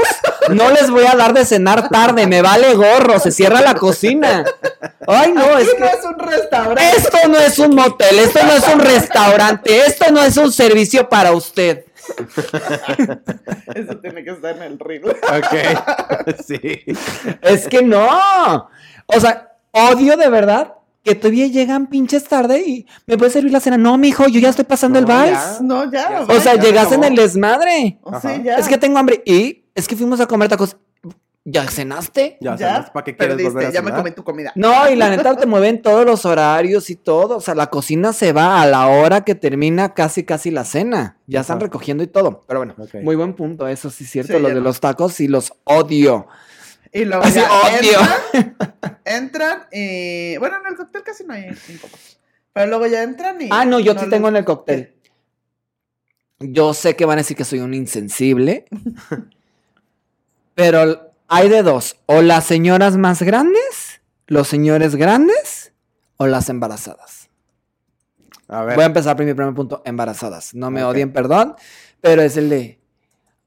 [0.51, 2.29] no les voy a dar de cenar tarde.
[2.29, 4.45] Me vale gorro, se cierra la cocina.
[5.09, 5.81] Ay, no, Aquí es que.
[5.81, 6.83] no es un restaurante.
[6.97, 11.09] Esto no es un motel, esto no es un restaurante, esto no es un servicio
[11.09, 11.87] para usted.
[13.75, 15.05] Eso tiene que estar en el reel.
[15.05, 16.35] Ok.
[16.47, 16.61] sí.
[17.43, 18.69] Es que no.
[19.07, 23.61] O sea, odio de verdad que todavía llegan pinches tarde y me puede servir la
[23.61, 23.79] cena.
[23.79, 25.33] No, mijo, yo ya estoy pasando el No, vals.
[25.33, 25.59] ya.
[25.63, 26.27] No, ya.
[26.27, 27.99] Ya O sea, llegaste en el desmadre.
[28.03, 28.57] O sí, ya.
[28.57, 29.23] Es que tengo hambre.
[29.25, 30.77] Y es que fuimos a comer tacos.
[31.51, 32.37] ¿Ya cenaste?
[32.43, 34.53] Ya, ya sabes, ¿para qué quieres perdiste, volver a ya me comí tu comida.
[34.55, 37.39] No, y la neta te mueven todos los horarios y todo.
[37.39, 41.17] O sea, la cocina se va a la hora que termina casi, casi la cena.
[41.27, 42.45] Ya están recogiendo y todo.
[42.47, 43.67] Pero bueno, muy buen punto.
[43.67, 44.35] Eso sí es cierto.
[44.35, 44.61] Sí, lo de no.
[44.61, 46.27] los tacos y los odio.
[46.93, 47.99] Y luego Así, odio.
[48.35, 48.57] Entran,
[49.07, 50.37] entran y.
[50.37, 52.19] Bueno, en el cóctel casi no hay incómodos.
[52.53, 53.49] Pero luego ya entran y.
[53.51, 54.95] Ah, no, yo sí les- tengo en el cóctel.
[56.41, 58.67] Yo sé que van a decir que soy un insensible.
[60.55, 61.97] pero hay de dos.
[62.07, 65.73] O las señoras más grandes, los señores grandes,
[66.17, 67.31] o las embarazadas.
[68.49, 68.75] A ver.
[68.75, 70.55] Voy a empezar por mi primer punto, embarazadas.
[70.55, 71.55] No me odien, perdón,
[72.01, 72.81] pero es el de,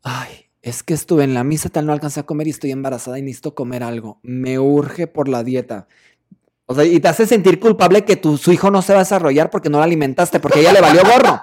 [0.03, 3.17] ay, es que estuve en la misa tal, no alcancé a comer y estoy embarazada
[3.17, 4.19] y necesito comer algo.
[4.21, 5.87] Me urge por la dieta.
[6.71, 9.03] O sea, y te hace sentir culpable que tu, su hijo no se va a
[9.03, 11.41] desarrollar porque no lo alimentaste, porque ella le valió gorro.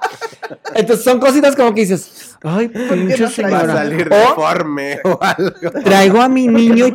[0.75, 3.73] Entonces son cositas como que dices, ay, pinche no Va a señora.
[3.75, 5.71] salir O deforme o algo.
[5.85, 6.93] traigo a mi ¿Por qué niño y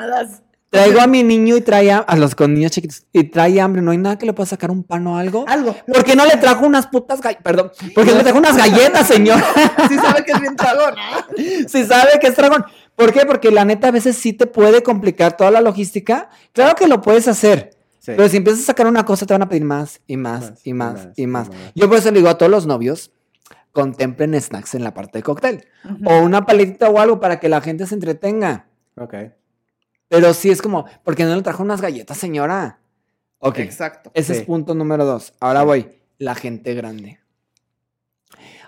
[0.70, 3.84] traigo a mi niño y trae a, a los con niños chiquitos y trae hambre.
[3.84, 5.46] No hay nada que le pueda sacar un pan o algo.
[5.48, 5.76] Algo.
[5.86, 7.44] ¿Por qué no le trajo unas putas galletas?
[7.44, 7.72] Perdón.
[7.94, 9.40] ¿Por qué no le trajo unas galletas, señor?
[9.88, 11.28] Sí sabe que es bien tragón, ¿ah?
[11.68, 12.66] si sabe que es dragón.
[12.96, 13.26] ¿Por qué?
[13.26, 16.30] Porque la neta a veces sí te puede complicar toda la logística.
[16.54, 17.72] Claro que lo puedes hacer.
[18.04, 18.12] Sí.
[18.18, 20.62] Pero si empiezas a sacar una cosa, te van a pedir más y más, Más,
[20.66, 21.48] y y más más, y más.
[21.50, 21.58] más.
[21.74, 23.14] Yo por eso le digo a todos los novios,
[23.72, 25.66] contemplen snacks en la parte de cóctel.
[26.06, 28.68] O una paletita o algo para que la gente se entretenga.
[28.98, 29.14] Ok.
[30.10, 32.82] Pero sí es como, ¿por qué no le trajo unas galletas, señora?
[33.40, 33.60] Ok.
[33.60, 34.12] Exacto.
[34.14, 34.40] Ese Sí.
[34.42, 35.34] es punto número dos.
[35.40, 35.66] Ahora Sí.
[35.66, 35.88] voy.
[36.18, 37.20] La gente grande.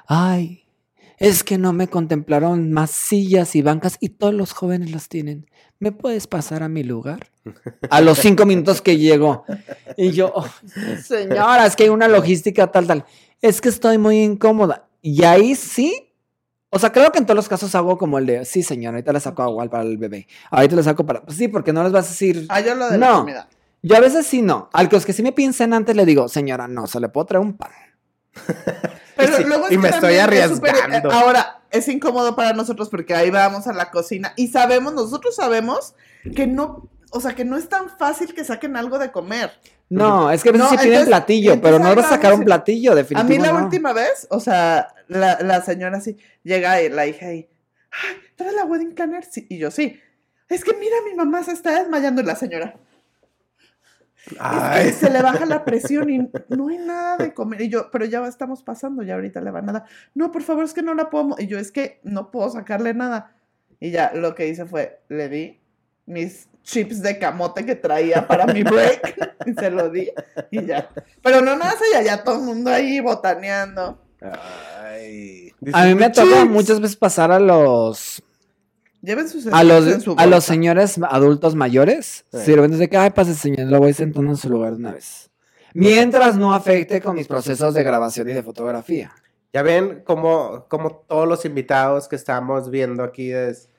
[0.08, 0.64] Ay,
[1.18, 5.48] es que no me contemplaron más sillas y bancas y todos los jóvenes las tienen.
[5.80, 7.28] ¿Me puedes pasar a mi lugar?
[7.90, 9.46] A los cinco minutos que llego.
[9.98, 10.48] Y yo, "Oh,
[11.04, 13.06] señora, es que hay una logística tal, tal.
[13.42, 14.88] Es que estoy muy incómoda.
[15.02, 16.12] Y ahí sí.
[16.72, 19.14] O sea, creo que en todos los casos hago como el de, sí, señora, ahorita
[19.14, 20.28] le saco agua para el bebé.
[20.50, 21.22] Ahorita le saco para...
[21.22, 22.46] Pues sí, porque no les vas a decir...
[22.50, 23.20] Ah, yo lo de la No.
[23.20, 23.48] comida.
[23.82, 24.70] Yo a veces sí no.
[24.74, 27.26] Al que los que sí me piensan antes le digo, señora, no, se le puedo
[27.28, 27.72] traer un pan.
[29.16, 30.68] Pero Sí, luego es y que me estoy arriesgando.
[31.10, 35.36] eh, ahora, es incómodo para nosotros porque ahí vamos a la cocina y sabemos, nosotros
[35.36, 35.94] sabemos
[36.36, 39.52] que no, o sea, que no es tan fácil que saquen algo de comer.
[39.90, 42.34] No, es que a veces No, sí piden entonces- platillo, pero no vas a sacar
[42.34, 43.40] un a- platillo, A definitivamente.
[43.40, 43.66] mí la no.
[43.66, 47.48] última vez, o sea, la, la señora así, llega y la hija y,
[47.92, 49.24] ay, ¿traes la wedding planner?
[49.30, 50.00] Sí, y yo, sí.
[50.50, 52.76] Es que mira, mi mamá se está desmayando y la señora.
[54.28, 54.92] Es que Ay.
[54.94, 56.18] se le baja la presión y
[56.50, 57.62] no hay nada de comer.
[57.62, 59.86] Y yo, pero ya estamos pasando, ya ahorita le van a dar.
[60.14, 61.24] No, por favor, es que no la puedo.
[61.26, 61.36] mo-".
[61.38, 63.36] Y yo, es que no puedo sacarle nada.
[63.80, 65.60] Y ya lo que hice fue, le di
[66.08, 70.10] mis chips de camote que traía para mi break y se lo di
[70.50, 70.90] y ya.
[71.22, 74.02] Pero no nada, ya, ya todo el mundo ahí botaneando.
[74.82, 75.52] Ay.
[75.74, 76.50] A mí me "Chips".
[76.50, 78.24] muchas veces pasar a los
[79.06, 82.26] Lleven sus a los en su a los señores adultos mayores.
[82.32, 82.40] Sí.
[82.40, 85.30] Si de que ay pase señor, lo voy sentando en su lugar de una vez.
[85.76, 89.14] Mientras no afecte con mis procesos de grabación y de fotografía.
[89.54, 93.70] Ya ven como, como todos los invitados que estamos viendo aquí es,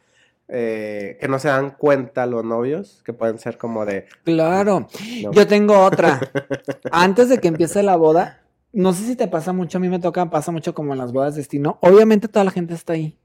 [0.48, 4.06] eh, que no se dan cuenta los novios, que pueden ser como de...
[4.24, 4.88] Claro.
[5.22, 5.32] no.
[5.32, 6.20] Yo tengo otra.
[6.92, 9.98] Antes de que empiece la boda, no sé si te pasa mucho, a mí me
[9.98, 11.78] toca, pasa mucho como en las bodas de destino.
[11.80, 13.18] Obviamente toda la gente está ahí.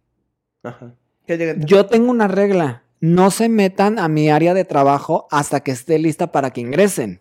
[0.63, 0.95] Ajá.
[1.65, 2.83] Yo tengo una regla.
[2.99, 7.19] No se metan a mi área de trabajo hasta que esté lista para que ingresen.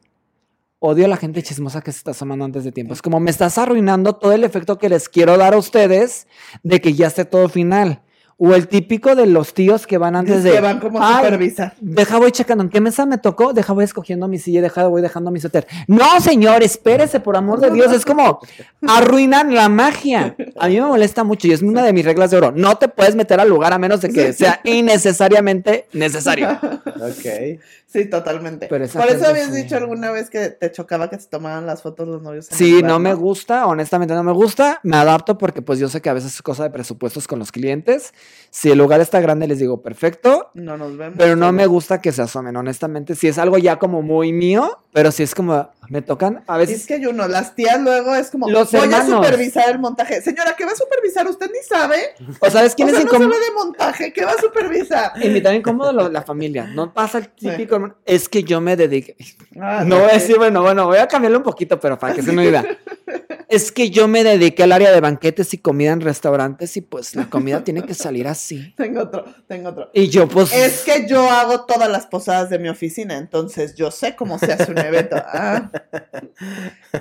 [0.79, 2.92] Odio a la gente chismosa que se está asomando antes de tiempo.
[2.92, 6.27] Es como me estás arruinando todo el efecto que les quiero dar a ustedes
[6.62, 8.03] de que ya esté todo final.
[8.42, 10.53] O el típico de los tíos que van antes de.
[10.53, 11.74] que van como "Ay, supervisar.
[11.79, 15.03] Deja voy checando en qué mesa me tocó, deja voy escogiendo mi silla, deja voy
[15.03, 15.66] dejando mi suéter.
[15.87, 17.92] No, señor, espérese, por amor de Dios.
[17.92, 18.40] Es como
[18.88, 20.35] arruinan la magia.
[20.59, 22.50] A mí me molesta mucho y es una de mis reglas de oro.
[22.50, 26.59] No te puedes meter al lugar a menos de que sea innecesariamente necesario.
[27.00, 27.59] Ok.
[27.87, 28.66] Sí, totalmente.
[28.68, 29.62] Por eso habías sí.
[29.62, 32.46] dicho alguna vez que te chocaba que se tomaban las fotos los novios.
[32.48, 34.79] en el Sí, lugar, no me gusta, honestamente no me gusta.
[34.83, 37.50] Me adapto porque pues yo sé que a veces es cosa de presupuestos con los
[37.50, 38.12] clientes.
[38.53, 41.14] Si el lugar está grande les digo perfecto, No nos vemos.
[41.19, 43.14] pero no me gusta que se asomen, honestamente.
[43.14, 46.59] Si es algo ya como muy mío, pero si es como me tocan a Y
[46.61, 49.12] veces es que hay uno, las tías luego es como, Los voy hermanos.
[49.12, 50.21] a supervisar el montaje.
[50.23, 51.29] Señora, ¿qué va a supervisar?
[51.29, 51.97] Usted ni sabe.
[52.40, 53.33] o sabes quién o es sea, no incómodo.
[53.35, 55.12] sabe de montaje, ¿qué va a supervisar?
[55.25, 56.66] Invitar incómodo lo- la familia.
[56.75, 57.95] No pasa el típico.
[58.05, 59.16] Es que yo me dediqué.
[59.61, 62.23] Ah, No voy a decir, bueno, bueno, voy a cambiarlo un poquito, pero para que
[62.23, 62.64] se me diga.
[63.50, 67.16] Es que yo me dediqué al área de banquetes y comida en restaurantes y pues
[67.16, 68.72] la comida tiene que salir así.
[68.76, 69.90] Tengo otro, tengo otro.
[69.92, 70.52] Y yo pues...
[70.52, 74.52] Es que yo hago todas las posadas de mi oficina, entonces yo sé cómo se
[74.52, 75.16] hace un evento.
[75.32, 75.70] Ah.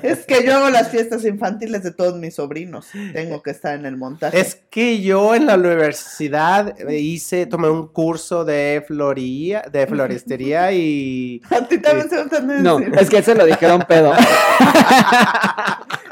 [0.04, 2.88] Es que yo hago las fiestas infantiles de todos mis sobrinos.
[3.14, 4.40] Tengo que estar en el montaje.
[4.40, 11.42] Es que yo en la universidad hice, tomé un curso de floría, de floristería y...
[11.50, 14.14] A ti también se me entiende No, es que se lo dijeron pedo.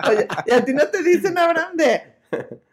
[0.10, 2.18] Oye, ¿y a ti no te dicen, Abraham, de,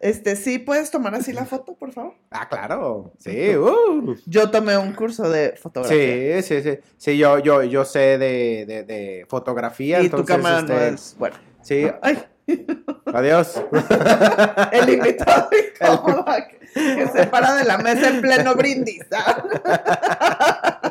[0.00, 2.14] este, sí, puedes tomar así la foto, por favor?
[2.30, 4.16] Ah, claro, sí, uh.
[4.26, 6.42] Yo tomé un curso de fotografía.
[6.42, 6.78] Sí, sí, sí.
[6.96, 10.00] Sí, yo, yo, yo sé de, de, de fotografía.
[10.00, 11.36] y tu entonces, cámara no este, es, bueno.
[11.62, 12.22] Sí, Ay,
[13.06, 13.62] adiós.
[14.72, 19.04] el invitado incómodo que, que se para de la mesa en pleno brindis.
[19.12, 20.90] ¿ah?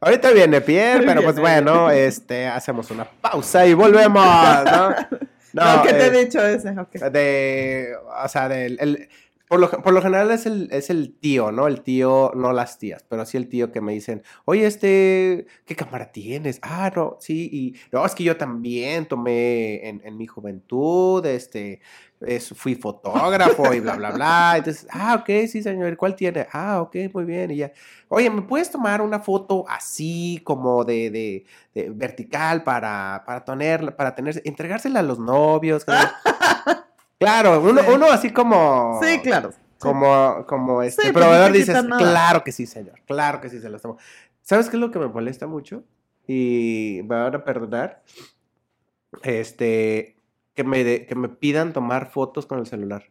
[0.00, 4.24] Ahorita viene Pierre, pero pues bueno, este, hacemos una pausa y volvemos,
[4.64, 4.94] ¿no?
[5.52, 6.74] No, ¿qué te eh, he dicho ese?
[7.10, 7.92] De,
[8.24, 9.08] o sea, del, el,
[9.48, 11.66] por, lo, por lo general es el, es el tío, ¿no?
[11.66, 15.74] El tío, no las tías, pero sí el tío que me dicen, oye, este, ¿qué
[15.74, 16.58] cámara tienes?
[16.62, 21.80] Ah, no, sí, y no, es que yo también tomé en, en mi juventud, este,
[22.20, 24.54] es- fui fotógrafo y bla, bla, bla.
[24.56, 26.46] Entonces, ah, ok, sí, señor, ¿cuál tiene?
[26.52, 27.72] Ah, ok, muy bien, y ya.
[28.08, 33.94] Oye, ¿me puedes tomar una foto así como de, de, de vertical para, para tener,
[33.96, 35.84] para tener, entregársela a los novios?
[37.20, 39.00] Claro, uno, uno así como.
[39.02, 39.50] Sí, claro.
[39.80, 41.98] Como, como este Sí, pues, proveedor dices, nada.
[41.98, 44.00] claro que sí, señor, claro que sí se lo estamos.
[44.42, 45.82] ¿Sabes qué es lo que me molesta mucho?
[46.28, 48.02] Y me van a perdonar.
[49.22, 50.16] Este,
[50.58, 53.04] que me, de- que me pidan tomar fotos con el celular.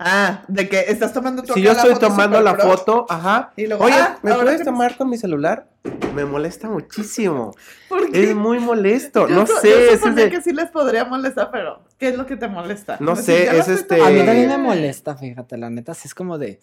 [0.00, 3.06] Ah, de que estás tomando tu Si yo la estoy foto tomando la pro, foto,
[3.08, 3.52] ajá.
[3.56, 5.68] Y luego, Oye, ah, ¿me puedes que- tomar con mi celular?
[6.16, 7.54] Me molesta muchísimo.
[7.88, 8.30] ¿Por qué?
[8.30, 9.28] Es muy molesto.
[9.28, 12.08] Yo no so- sé, Yo es suponía de- que sí les podría molestar, pero ¿qué
[12.08, 12.96] es lo que te molesta?
[12.98, 16.36] No sé, es este- A mí también me molesta, fíjate, la neta, sí es como
[16.36, 16.58] de...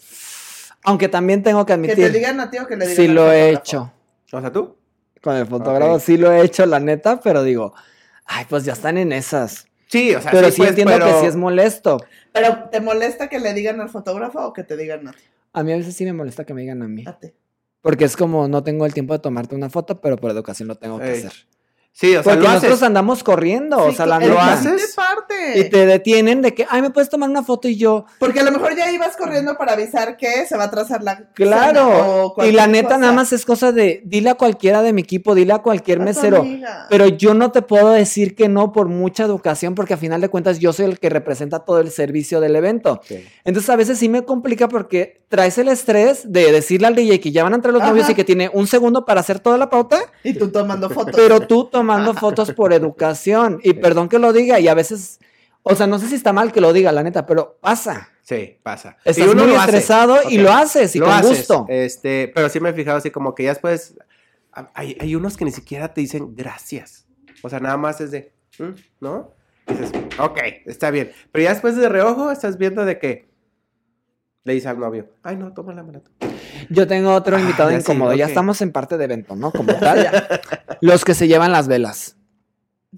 [0.83, 3.07] Aunque también tengo que Que te admitir, digan a ti o que le digan sí
[3.09, 3.89] al lo he hecho.
[4.33, 4.75] O sea, tú.
[5.21, 6.01] Con el fotógrafo Ok.
[6.01, 7.73] sí lo he hecho, la neta, pero digo,
[8.25, 9.67] ay, pues ya están en esas.
[9.87, 11.97] Sí, o sea, pero sí, pues, entiendo pero- que sí es molesto.
[12.33, 15.23] Pero ¿te molesta que le digan al fotógrafo o que te digan a ti?
[15.53, 17.03] A mí a veces sí me molesta que me digan a mí.
[17.07, 17.31] A ti.
[17.81, 20.75] Porque es como no tengo el tiempo de tomarte una foto, pero por educación lo
[20.75, 21.19] tengo que Ey.
[21.19, 21.33] hacer.
[21.91, 22.83] Sí, o sea, Porque lo nosotros haces.
[22.83, 24.95] andamos corriendo, o sea, la ¿Lo haces?
[25.55, 27.67] Y te detienen de que, ay, ¿me puedes tomar una foto?
[27.67, 30.67] Y yo, Porque a lo mejor ya ibas corriendo para avisar que se va a
[30.67, 32.33] atrasar la claro.
[32.35, 32.97] o Y la neta cosa.
[32.99, 36.03] nada más es cosa de, dile a cualquiera de mi equipo, dile a cualquier A
[36.03, 36.45] mesero.
[36.89, 40.29] Pero yo no te puedo decir que no por mucha educación, porque a final de
[40.29, 43.01] cuentas yo soy el que representa todo el servicio del evento.
[43.43, 47.31] Entonces a veces sí me complica porque traes el estrés de decirle al DJ que
[47.31, 47.91] ya van a entrar los Ajá.
[47.91, 51.13] novios y que tiene un segundo para hacer toda la pauta, Y tú tomando fotos.
[51.15, 52.73] pero tú tomando fotos por
[53.05, 53.59] educación.
[53.63, 55.19] Y perdón que lo diga, y a veces,
[55.67, 58.09] o sea, no sé si está mal que lo diga, la neta, pero pasa.
[58.21, 58.97] Sí, pasa.
[59.03, 59.65] Estás Y uno muy lo hace.
[59.71, 61.65] estresado y lo haces y Lo con haces, gusto.
[61.69, 63.95] Este, pero sí me he fijado así como que ya después
[64.73, 67.05] hay, hay unos que ni siquiera te dicen gracias.
[67.41, 68.69] O sea, nada más es de, "Mm",
[69.01, 69.31] ¿no?
[69.67, 71.11] Y dices, ok, está bien.
[71.31, 73.27] Pero ya después de reojo estás viendo de que
[74.43, 76.03] le dice al novio, ay no, toma la mano.
[76.69, 78.13] Yo tengo otro Ah, invitado ya sí, incómodo.
[78.13, 79.51] Ya estamos en parte de evento, ¿no?
[79.51, 80.07] Como tal.
[80.81, 82.15] Los que se llevan las velas.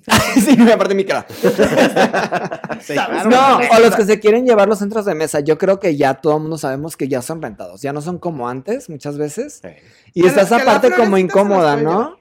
[0.36, 1.26] sí, aparte mi cara.
[2.80, 2.93] Sí.
[3.28, 5.39] No, o los que se quieren llevar los centros de mesa.
[5.39, 7.82] Yo creo que ya todo el mundo sabemos que ya son rentados.
[7.82, 9.62] Ya no son como antes, muchas veces.
[9.64, 9.70] Sí.
[10.14, 12.20] Y está la- esa que parte como incómoda, ¿no?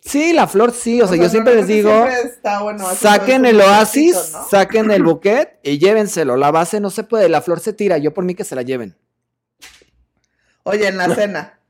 [0.00, 1.02] Sí, la flor sí.
[1.02, 4.16] O, sea, yo siempre les digo, siempre está bueno así saquen el oasis,
[4.50, 6.36] saquen el buquet y llévenselo.
[6.36, 7.98] La base no se puede, la flor se tira.
[7.98, 8.96] Yo por mí que se la lleven.
[10.62, 11.60] Oye, en la cena.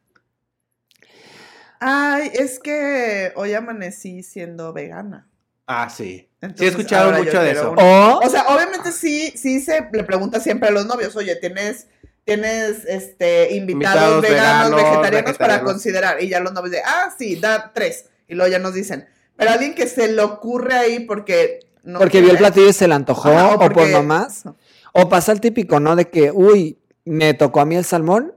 [1.81, 5.28] Ay, es que hoy amanecí siendo vegana.
[5.71, 5.95] Ah, sí.
[5.95, 7.73] sí, he Entonces, escuchado mucho de eso.
[7.73, 7.83] una.
[7.83, 11.89] O O sea, obviamente sí, sí se le pregunta siempre a los novios, oye, tienes,
[12.25, 16.23] tienes este invitados, Invitados veganos, veganos, vegetarianos, para considerar.
[16.23, 18.07] Y ya los novios de, ah, sí, da tres.
[18.29, 19.07] Y luego ya nos dicen.
[19.37, 22.89] Pero alguien que se le ocurre ahí porque no porque vio el platillo y se
[22.89, 24.45] le antojó, o por nomás.
[24.93, 25.97] O pasa el típico, ¿no?
[25.97, 28.33] De que, uy, me tocó a mí el salmón,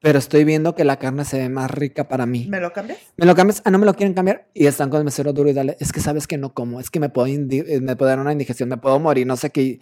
[0.00, 2.46] pero estoy viendo que la carne se ve más rica para mí.
[2.48, 2.98] ¿Me lo cambias?
[3.16, 3.60] ¿Me lo cambias?
[3.64, 4.48] Ah, no me lo quieren cambiar.
[4.54, 5.76] Y están con el mesero duro y dale.
[5.78, 6.80] Es que sabes que no como.
[6.80, 8.70] Es que me puedo, eh, me puede dar una indigestión.
[8.70, 9.26] Me puedo morir.
[9.26, 9.78] No sé qué.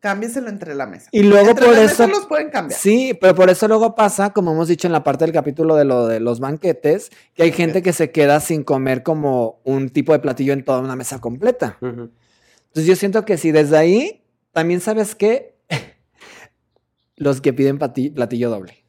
[0.00, 1.08] Cámbieselo entre la mesa.
[1.12, 2.06] Y luego entre por la eso.
[2.06, 2.78] mesa los pueden cambiar.
[2.78, 5.84] Sí, pero por eso luego pasa, como hemos dicho en la parte del capítulo de
[5.84, 10.12] lo de los banquetes, que hay gente que se queda sin comer como un tipo
[10.12, 11.78] de platillo en toda una mesa completa.
[11.80, 15.54] Entonces yo siento que si desde ahí, también sabes que
[17.16, 18.81] los que piden platillo doble.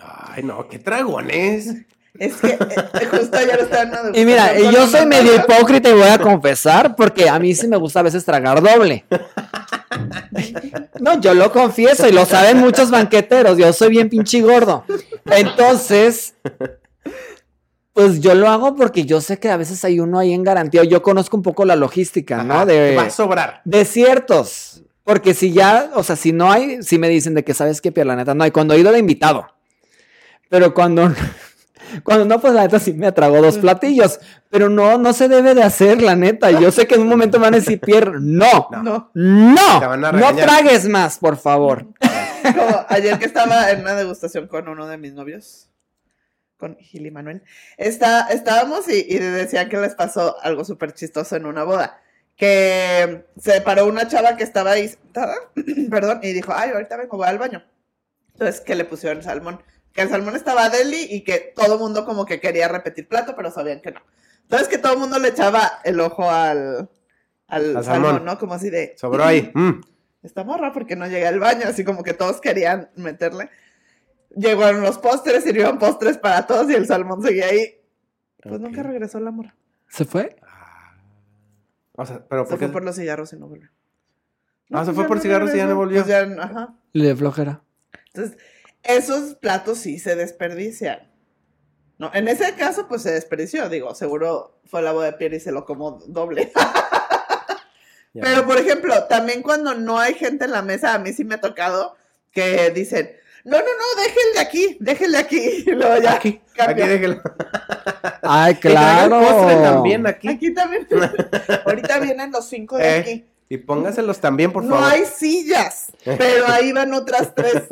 [0.00, 1.74] Ay, no, qué dragones.
[2.18, 2.58] Es que eh,
[3.10, 6.96] justo estaba en una Y mira, y yo soy medio hipócrita y voy a confesar
[6.96, 9.04] porque a mí sí me gusta a veces tragar doble.
[11.00, 14.84] No, yo lo confieso y lo saben muchos banqueteros, yo soy bien pinche gordo.
[15.26, 16.34] Entonces,
[17.92, 20.84] pues yo lo hago porque yo sé que a veces hay uno ahí en garantía.
[20.84, 22.54] Yo conozco un poco la logística, ¿no?
[22.54, 23.62] Ajá, De, Va a sobrar.
[23.64, 24.82] de ciertos.
[25.04, 27.92] Porque si ya, o sea, si no hay, si me dicen de que sabes que,
[27.92, 28.50] Pierre, la neta, no hay.
[28.50, 29.46] Cuando he ido de invitado.
[30.50, 31.14] Pero cuando,
[32.04, 34.20] cuando no, pues la neta sí me tragó dos platillos.
[34.50, 36.50] Pero no, no se debe de hacer, la neta.
[36.50, 40.36] Yo sé que en un momento me van a decir, Pierre, no, No, no, no
[40.36, 41.86] tragues más, por favor.
[42.42, 45.68] como ayer que estaba en una degustación con uno de mis novios,
[46.56, 47.42] con Gil y Manuel,
[47.78, 52.00] está, estábamos y, y decían que les pasó algo súper chistoso en una boda.
[52.36, 55.36] Que se paró una chava que estaba ahí sentada,
[55.90, 57.62] perdón, y dijo, ay, ahorita vengo, voy al baño.
[58.32, 59.62] Entonces, que le pusieron salmón.
[60.00, 63.34] Que el salmón estaba deli y que todo el mundo como que quería repetir plato,
[63.36, 64.00] pero sabían que no.
[64.44, 66.88] Entonces, que todo el mundo le echaba el ojo al,
[67.46, 68.24] al, Al salmón, salmón.
[68.24, 68.38] ¿no?
[68.38, 69.50] Como así de, Sobró ahí.
[69.54, 69.82] Mm.
[70.22, 73.50] esta morra porque no llegué al baño, así como que todos querían meterle.
[74.34, 77.74] Llegaron los postres, sirvieron postres para todos y el salmón seguía ahí.
[78.42, 79.54] Pues nunca regresó la morra.
[79.88, 80.34] ¿Se fue?
[80.42, 80.94] Ah.
[81.96, 83.68] O sea, pero Se ¿por fue por los cigarros y no volvió.
[84.72, 86.02] Ah, se pues fue por cigarros y ya no volvió.
[86.02, 86.74] Pues ya, ajá.
[86.94, 87.60] Le flojera.
[88.14, 88.38] Entonces,
[88.82, 91.10] esos platos sí se desperdician.
[91.98, 93.68] No, en ese caso, pues se desperdició.
[93.68, 96.50] Digo, seguro fue la boda de Pierre y se lo como doble.
[98.12, 101.36] Pero, por ejemplo, también cuando no hay gente en la mesa, a mí sí me
[101.36, 101.96] ha tocado
[102.32, 103.10] que dicen,
[103.44, 105.64] no, no, no, déjenle aquí, déjenle aquí.
[105.66, 107.20] Y luego ya Aquí, aquí déjelo.
[108.22, 109.20] Ay, claro.
[109.62, 110.28] también aquí.
[110.28, 110.88] Aquí también.
[111.64, 113.26] Ahorita vienen los cinco de Eh, aquí.
[113.48, 114.92] Y póngaselos también, por no favor.
[114.92, 117.64] hay sillas, pero ahí van otras tres.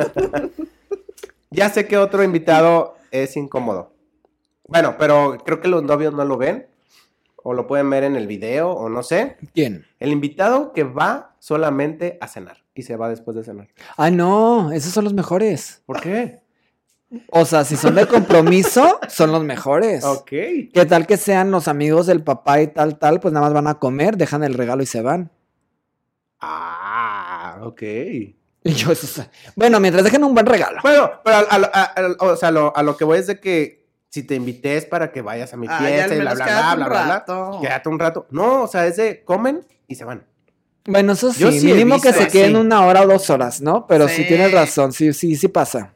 [1.51, 3.93] Ya sé que otro invitado es incómodo.
[4.67, 6.67] Bueno, pero creo que los novios no lo ven.
[7.43, 9.37] O lo pueden ver en el video, o no sé.
[9.55, 9.87] ¿Quién?
[10.01, 12.65] El invitado que va solamente a cenar.
[12.75, 13.69] Y se va después de cenar.
[13.97, 15.83] Ay, no, esos son los mejores.
[15.87, 16.41] ¿Por qué?
[17.31, 20.05] O sea, si son de compromiso, son los mejores.
[20.05, 20.29] Ok.
[20.29, 23.21] ¿Qué tal que sean los amigos del papá y tal, tal?
[23.21, 25.31] Pues nada más van a comer, dejan el regalo y se van.
[26.41, 27.83] Ah, ok.
[28.65, 30.81] Y yo, eso es- Bueno, mientras dejen un buen regalo.
[30.83, 33.41] Bueno, pero a, a- a- a- o sea, lo- a lo que voy es de
[33.41, 36.71] que si te invité es para que vayas a mi fiesta y bla, bla, bla,
[36.73, 37.07] un bla, bla, bla.
[37.15, 37.59] rato.
[37.63, 38.27] Quédate un rato.
[38.31, 40.27] No, o sea, es de comen y se van.
[40.87, 42.65] Bueno, eso sí, Yo sí mínimo que se queden así.
[42.65, 43.87] una hora o dos horas, ¿no?
[43.87, 44.29] Pero sí, Sí.
[44.29, 45.93] tienes razón, sí, sí, sí pasa.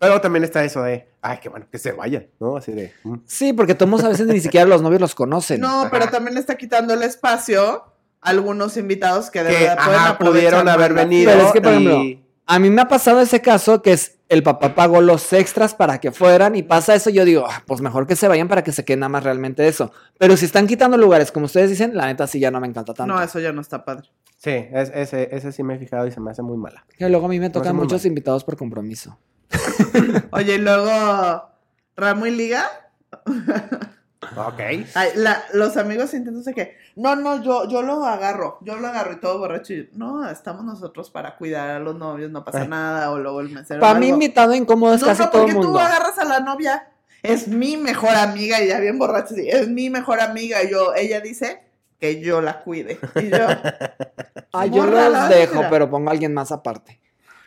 [0.00, 2.56] Pero también está eso de, ay, qué bueno, que se vayan, ¿no?
[2.56, 3.14] Así de, mm.
[3.24, 5.60] Sí, porque todos a veces ni siquiera los novios los conocen.
[5.60, 7.84] No, pero también le está quitando el espacio
[8.22, 11.30] algunos invitados que de que verdad pueden ajá, pudieron haber la venido.
[11.30, 14.18] Pero es que, por ejemplo, y- A mí me ha pasado ese caso que es
[14.28, 17.80] el papá pagó los extras para que fueran y pasa eso, yo digo, "Ah, pues
[17.80, 19.92] mejor que se vayan para que se quede nada más realmente eso.
[20.18, 22.94] Pero si están quitando lugares, como ustedes dicen, la neta sí ya no me encanta
[22.94, 23.14] tanto.
[23.14, 24.08] No, eso ya no está padre.
[24.38, 26.84] Sí, es- ese, ese sí me he fijado y se me hace muy mala.
[26.98, 28.06] Que luego a mí me tocan muchos mal.
[28.08, 29.18] invitados por compromiso.
[30.32, 31.48] Oye, y luego
[31.96, 32.64] Ramo y Liga.
[34.36, 34.60] Ok.
[34.94, 39.12] Ay, la- los amigos intentan que, no, no, yo, yo lo agarro, yo lo agarro
[39.14, 39.72] y todo borracho.
[39.74, 42.68] Y, no, estamos nosotros para cuidar a los novios, no pasa Ay.
[42.68, 43.80] nada, o luego el mesero.
[43.80, 45.78] Para mí, invitado incómodo es no, casi no, todo el porque mundo.
[45.78, 46.88] tú agarras a la novia.
[47.22, 49.34] Es mi mejor amiga y ya bien borracho.
[49.34, 50.62] sí, es mi mejor amiga.
[50.62, 51.62] Y yo, ella dice
[52.00, 52.98] que yo la cuide.
[53.16, 53.38] Y yo,
[54.52, 57.00] Ah, yo los dejo, pero pongo a alguien más aparte.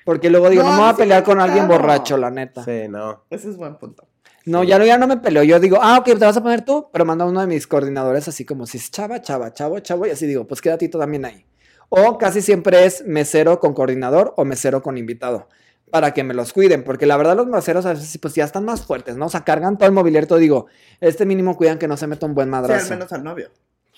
[0.06, 2.64] Porque luego digo, No, no, a me voy a pelear con alguien borracho, la neta.
[2.64, 3.24] Sí, no.
[3.30, 4.08] ese es buen punto.
[4.46, 5.44] No, ya no, ya no me peleo.
[5.44, 8.28] Yo digo, ah, ok, te vas a poner tú, pero manda uno de mis coordinadores
[8.28, 11.26] así como si es chava, chava, chavo, chavo, y así digo, pues quédate tú también
[11.26, 11.46] ahí.
[11.90, 15.48] O casi siempre es mesero con coordinador o mesero con invitado,
[15.92, 18.66] para que me los cuiden, porque la verdad los meseros a veces pues ya están
[18.66, 19.28] más fuertes, ¿no?
[19.28, 20.68] O sea, cargan todo el mobiliario, todo digo,
[21.02, 22.90] este mínimo cuidan que no se meta un buen Sí, al madrazo.
[22.92, 23.50] menos al novio.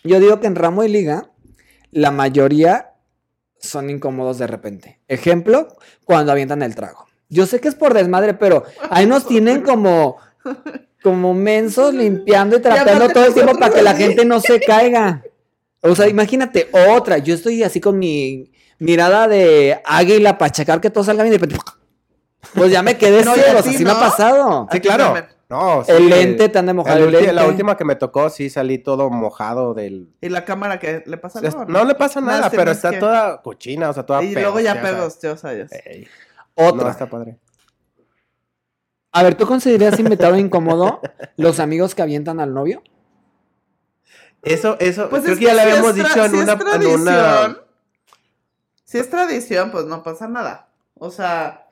[0.04, 1.32] Yo digo que en ramo y liga,
[1.92, 2.94] la mayoría
[3.60, 5.02] son incómodos de repente.
[5.08, 5.68] Ejemplo,
[6.06, 7.06] cuando avientan el trago.
[7.30, 10.18] Yo sé que es por desmadre, pero ahí nos tienen como,
[11.04, 15.24] como mensos limpiando y tratando todo el tiempo para que la gente no se caiga.
[15.82, 17.18] O sea, imagínate otra.
[17.20, 21.38] Yo estoy así con mi mirada de águila para checar que todo salga bien y
[21.38, 21.64] de repente,
[22.54, 24.00] pues ya me quedé No, Así me ha ¿no?
[24.00, 24.68] pasado.
[24.72, 25.16] Sí, claro.
[25.50, 25.92] No, sí.
[25.94, 27.32] El lente te han de mojar El lente.
[27.32, 30.10] La última que me tocó, sí salí todo mojado del.
[30.20, 32.98] Y la cámara que le pasa Es- algo, no le pasa nada, pero está que-
[32.98, 34.74] toda cochina, o sea, toda Y luego ya
[35.22, 35.72] yo sabes.
[35.86, 36.08] Ey,
[36.54, 36.84] Otra.
[36.84, 37.38] No, está padre.
[39.12, 41.02] A ver, ¿tú considerarías invitado incómodo
[41.38, 42.84] los amigos que avientan al novio?
[44.44, 47.58] Eso, eso, Pues creo es que ya si habíamos dicho en si una, en una.
[48.86, 50.70] Si es tradición, pues no pasa nada.
[50.94, 51.68] O sea,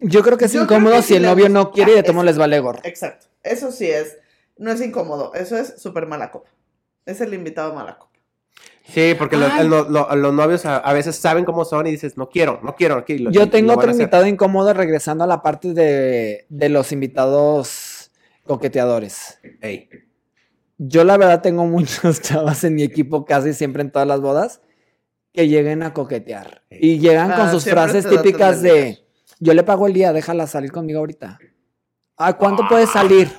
[0.00, 2.36] Yo creo que es incómodo que si el novio no quiere y de tomo les
[2.36, 2.80] vale gorro.
[2.82, 3.26] exacto.
[3.42, 4.16] Eso sí es.
[4.56, 5.32] No es incómodo.
[5.34, 6.50] Eso es súper mala copa.
[7.06, 8.13] Es el invitado mala copa.
[8.86, 12.60] Sí, porque los, los novios a, a veces saben cómo son y dices, no quiero,
[12.62, 12.96] no quiero.
[12.96, 16.92] aquí lo- Yo tengo otro a invitado incómodo regresando a la parte de, de los
[16.92, 18.10] invitados
[18.44, 19.38] coqueteadores.
[19.62, 19.88] Ey.
[20.76, 24.60] Yo la verdad tengo muchas chavas en mi equipo casi siempre en todas las bodas
[25.32, 26.62] que lleguen a coquetear.
[26.70, 28.98] Y llegan con Ah, sus frases típicas de
[29.40, 31.38] yo le pago el día, déjala salir conmigo ahorita.
[32.16, 32.68] Ah, ¿cuánto Ah.
[32.68, 33.30] puedes salir?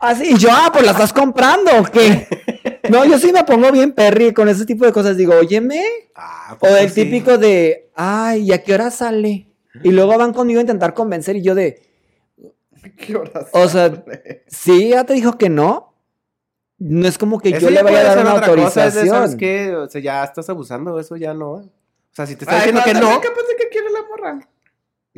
[0.00, 2.26] Así, y yo, ah, pues la estás comprando, ¿o qué?
[2.90, 5.16] No, yo sí me pongo bien perry con ese tipo de cosas.
[5.16, 5.84] Digo, óyeme.
[6.14, 7.04] Ah, O el sí.
[7.04, 9.48] típico de, ay, ¿y a qué hora sale?
[9.82, 11.82] Y luego van conmigo a intentar convencer y yo de,
[12.96, 13.48] ¿Qué horas?
[13.52, 14.04] O sea,
[14.46, 15.94] sí, ya te dijo que no.
[16.78, 19.08] No es como que Eso yo le ya vaya a dar una otra cosa, autorización.
[19.08, 19.74] ¿Sabes qué?
[19.74, 21.50] O sea, ya estás abusando, eso ya no.
[21.54, 21.70] O
[22.12, 24.48] sea, si te está Ay, diciendo no, que no, capaz de que quiere la morra.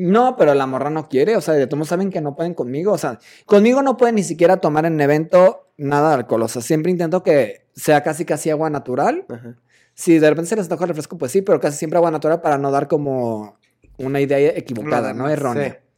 [0.00, 2.92] No, pero la morra no quiere, o sea, de todos saben que no pueden conmigo,
[2.92, 6.62] o sea, conmigo no pueden ni siquiera tomar en evento nada de alcohol, o sea,
[6.62, 9.26] siempre intento que sea casi casi agua natural.
[9.28, 9.56] Ajá.
[9.92, 12.40] Si de repente se les antoja el refresco, pues sí, pero casi siempre agua natural
[12.40, 13.58] para no dar como
[13.98, 15.28] una idea equivocada, ¿no?
[15.28, 15.80] Errónea.
[15.82, 15.90] sí.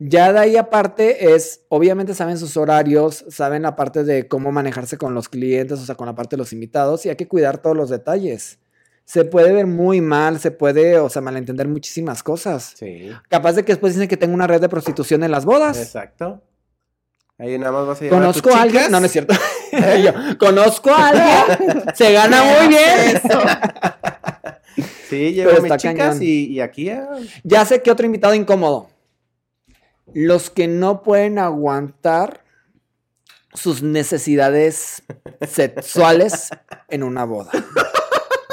[0.00, 4.98] Ya de ahí aparte es, obviamente saben sus horarios, saben la parte de cómo manejarse
[4.98, 7.58] con los clientes, o sea, con la parte de los invitados, y hay que cuidar
[7.58, 8.58] todos los detalles.
[9.08, 12.74] Se puede ver muy mal, se puede, o sea, malentender muchísimas cosas.
[12.76, 15.80] Sí, Capaz de que después dicen que tengo una red de prostitución en las bodas.
[15.80, 16.42] exacto.
[17.38, 18.92] Ahí nada más vas a llevar Conozco a, alguien.
[18.92, 19.34] No, no es cierto.
[20.04, 21.84] Yo, conozco a alguien.
[21.94, 23.22] Se gana muy bien.
[25.08, 26.18] Sí, llevo a mis chicas cañón.
[26.20, 26.90] y, y aquí
[27.44, 28.90] Ya sé que otro invitado incómodo.
[30.12, 32.44] Los que no pueden aguantar
[33.54, 35.02] sus necesidades
[35.48, 36.50] sexuales
[36.88, 37.52] en una boda.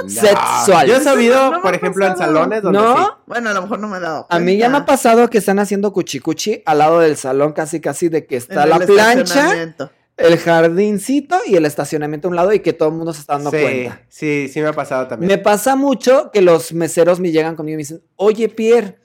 [0.07, 0.91] Sexuales.
[0.91, 2.97] Yo he sabido, No por ejemplo, en salones donde ¿No?
[2.97, 3.03] sí.
[3.27, 5.37] Bueno, a lo mejor no me he dado A mí ya me ha pasado que
[5.37, 8.85] están haciendo cuchicuchi al lado del salón, casi casi de que está En la el
[8.85, 9.75] plancha,
[10.17, 13.33] el jardincito y el estacionamiento a un lado y que todo el mundo se está
[13.33, 14.01] dando sí, cuenta.
[14.09, 15.27] sí, sí me ha pasado también.
[15.27, 18.97] Me pasa mucho que los meseros me llegan conmigo y me dicen, oye Pierre,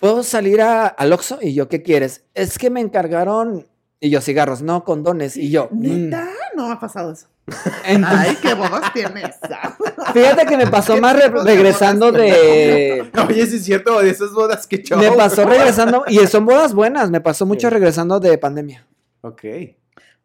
[0.00, 1.38] ¿puedo salir a, al Oxxo?
[1.40, 2.24] Y yo, ¿qué quieres?
[2.34, 3.66] Es que me encargaron,
[4.00, 5.36] y yo, cigarros, no condones.
[5.36, 5.80] Y yo, mm.
[5.80, 6.28] ¿Neta?
[6.56, 7.26] No me ha pasado eso.
[7.84, 9.36] Entonces, Ay, qué bodas tienes.
[10.14, 13.10] fíjate que me pasó ¿Qué más re- tipo de regresando de...
[13.28, 14.98] Oye, sí es cierto, de esas bodas que show.
[14.98, 17.74] Me pasó regresando, y son bodas buenas, me pasó mucho Sí.
[17.74, 18.86] regresando de pandemia.
[19.20, 19.42] Ok.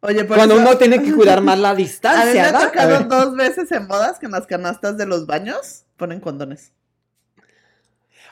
[0.01, 2.51] Oye, por Cuando eso- uno tiene que cuidar más la A mí me distancia, ha
[2.53, 2.71] ¿verdad?
[2.71, 6.71] tocado dos veces en bodas que en las canastas de los baños ponen condones.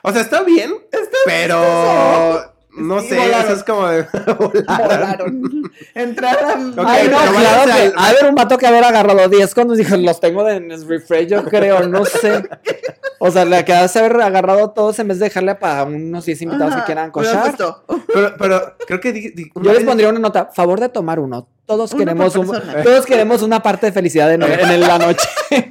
[0.02, 0.72] O sea, está bien,
[1.26, 3.40] pero no Sí, sé, volaron.
[3.44, 4.06] eso es como de
[4.38, 5.42] volaron.
[5.94, 6.78] Entraron.
[6.78, 7.92] Ok, Ay, no, claro que.
[7.96, 10.86] A ver, un vato que haber agarrado 10 cuando dijo, los tengo de en el
[10.86, 12.42] refresh, yo creo, no sé.
[13.20, 16.72] O sea, le quedaste haber agarrado todos en vez de dejarle para unos 10 invitados
[16.72, 17.52] Ajá, que quieran cochar.
[18.14, 21.48] Pero, pero creo que Yo les pondría una nota, favor de tomar uno.
[21.68, 22.50] Todos Uno queremos un,
[22.82, 25.28] todos queremos una parte de felicidad en, en la noche.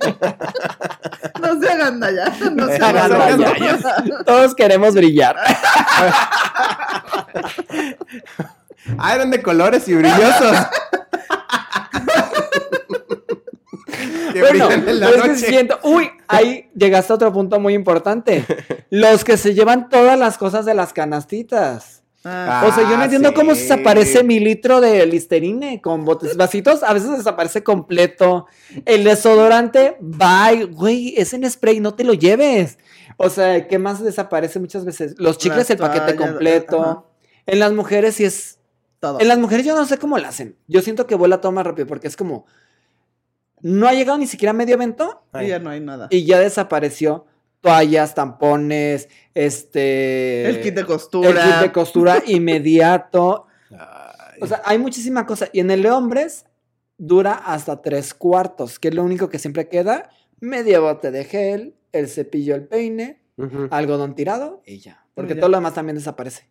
[1.41, 2.33] No se hagan allá.
[2.51, 3.45] No se hagan daño.
[4.25, 5.35] Todos queremos brillar.
[8.97, 10.57] Ah, eran de colores y brillosos.
[14.33, 15.47] que Bueno, brillan en la pero es que noche.
[15.47, 18.45] siento, uy, ahí llegaste a otro punto muy importante.
[18.89, 22.03] Los que se llevan todas las cosas de las canastitas.
[22.29, 26.83] Ah, O sea, yo no entiendo cómo desaparece mi litro de listerine con botes vasitos.
[26.83, 28.47] A veces desaparece completo.
[28.85, 32.77] El desodorante, bye, güey, es en spray, no te lo lleves.
[33.17, 35.15] O sea, ¿qué más desaparece muchas veces?
[35.17, 36.81] Los chicles, el paquete completo.
[36.83, 37.03] ajá.
[37.45, 38.59] En las mujeres sí es.
[38.99, 39.19] todo.
[39.21, 40.57] En las mujeres yo no sé cómo lo hacen.
[40.67, 42.45] Yo siento que vuela todo más rápido porque es como.
[43.61, 46.07] No ha llegado ni siquiera a medio evento Y ya no hay nada.
[46.11, 47.25] y ya desapareció
[47.61, 49.09] toallas, tampones,
[49.45, 50.49] este.
[50.49, 51.29] El kit de costura.
[51.29, 53.45] El kit de costura inmediato.
[53.71, 54.39] Ay.
[54.41, 55.47] O sea, hay muchísima cosa.
[55.53, 56.45] Y en el de hombres
[56.97, 60.09] dura hasta tres cuartos, que es lo único que siempre queda.
[60.39, 63.21] Medio bote de gel, el cepillo, el peine,
[63.71, 65.05] algodón tirado y ya.
[65.13, 65.41] Porque Y ya.
[65.41, 66.47] todo lo demás también desaparece.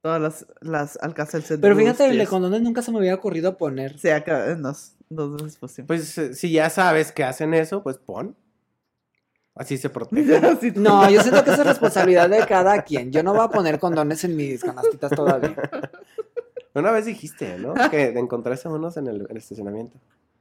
[0.00, 1.58] Todas las, las alcacelces.
[1.60, 3.98] Pero fíjate, el de condones nunca se me había ocurrido poner.
[3.98, 5.86] Sí, acá en dos, dos veces posible.
[5.86, 8.36] Pues eh, si ya sabes que hacen eso, pues pon.
[9.54, 10.72] Así se protege.
[10.76, 13.12] No, yo siento que es responsabilidad de cada quien.
[13.12, 15.54] Yo no voy a poner condones en mis canastitas todavía.
[16.74, 17.74] Una vez dijiste, ¿no?
[17.90, 19.96] Que encontraste unos en el, el estacionamiento.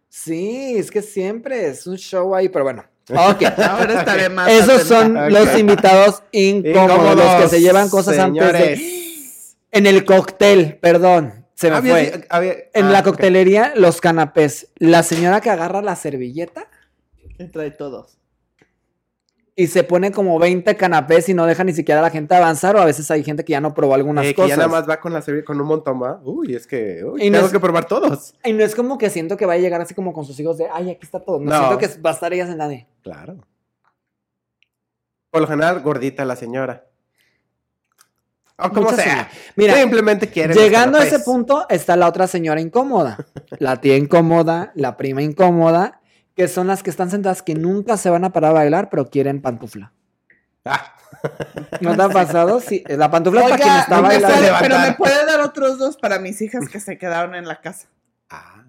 [0.10, 2.84] Sí, es que siempre es un show ahí, pero bueno.
[3.10, 3.44] Ok.
[3.70, 4.50] Ahora estaré más.
[4.52, 8.80] Esos son los invitados incómodos, los que se llevan cosas antes señores.
[8.80, 9.04] de...
[9.76, 12.26] En el cóctel, perdón, se me Había- fue.
[12.30, 13.06] había- En ah, la ok.
[13.06, 14.68] coctelería, los canapés.
[14.76, 16.68] La señora que agarra la servilleta
[17.52, 18.20] trae todos.
[19.56, 22.76] Y se pone como 20 canapés y no deja ni siquiera a la gente avanzar,
[22.76, 24.50] o a veces hay gente que ya no probó algunas Eh, que cosas.
[24.50, 26.18] ya nada más va con la con un montón más.
[26.24, 28.34] Uy, es que uy, Y no tengo es- que probar todos.
[28.44, 30.58] Y no es como que siento que va a llegar así como con sus hijos
[30.58, 31.40] de, ay, aquí está todo.
[31.40, 31.58] No, No.
[31.58, 32.74] siento que va a estar ella sentada.
[33.04, 33.38] Claro.
[35.30, 36.86] Por lo general, gordita la señora.
[38.58, 39.30] O como Mucha sea.
[39.56, 40.54] Mira, Simplemente quiere.
[40.54, 43.18] Llegando a ese punto está la otra señora incómoda,
[43.58, 46.02] la tía incómoda, la prima incómoda,
[46.36, 49.10] que son las que están sentadas que nunca se van a parar a bailar, pero
[49.10, 49.92] quieren pantufla.
[50.66, 50.94] Ah,
[51.82, 52.60] ¿No te ha pasado?
[52.60, 54.58] Sí, la pantufla es para quien Oiga, está bailando.
[54.62, 57.88] pero me puede dar otros dos para mis hijas que se quedaron en la casa.
[58.30, 58.63] ah,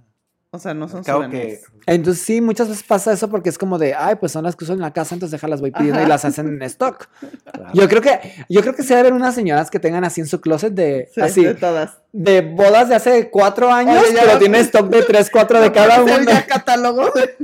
[0.54, 1.60] O sea, no son souvenirs.
[1.60, 1.92] que.
[1.92, 4.64] Entonces sí, muchas veces pasa eso porque es como de, ay, pues son las que
[4.64, 7.08] uso en la casa, entonces déjalas voy pidiendo y las hacen en stock.
[7.52, 7.70] claro.
[7.74, 10.28] Yo creo que, yo creo que se debe haber unas señoras que tengan así en
[10.28, 11.98] su closet de, Sí, así, de todas.
[12.12, 15.72] de bodas de hace cuatro años, Oye, pero tiene stock de tres, cuatro de No
[15.74, 16.22] cada uno.
[16.22, 17.36] ya catálogo de,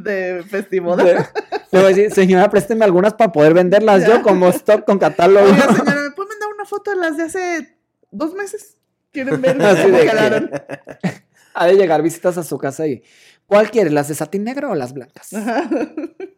[0.00, 1.02] de festivoda.
[1.02, 1.24] De- Le
[1.72, 4.08] voy a decir, señora, présteme algunas para poder venderlas Ya.
[4.08, 5.46] yo como stock con catálogo.
[5.46, 7.76] Oiga, señora, ¿me puede mandar una foto de las de hace
[8.10, 8.76] dos meses?
[9.10, 10.50] ¿Quieren ver Así cómo de que- quedaron?
[11.54, 13.02] Ha de llegar visitas a su casa y.
[13.46, 13.92] ¿Cuál quieres?
[13.92, 15.32] ¿Las de satín negro o las blancas?
[15.34, 15.68] Ajá.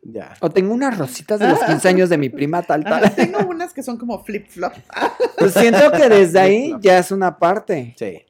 [0.02, 0.34] Ya.
[0.40, 3.14] O tengo unas rositas de los 15 años de mi prima tal, Ajá, tal.
[3.14, 4.72] Tengo unas que son como flip-flop.
[5.38, 7.94] Pues siento que desde ahí ya es una parte.
[7.98, 8.24] Sí.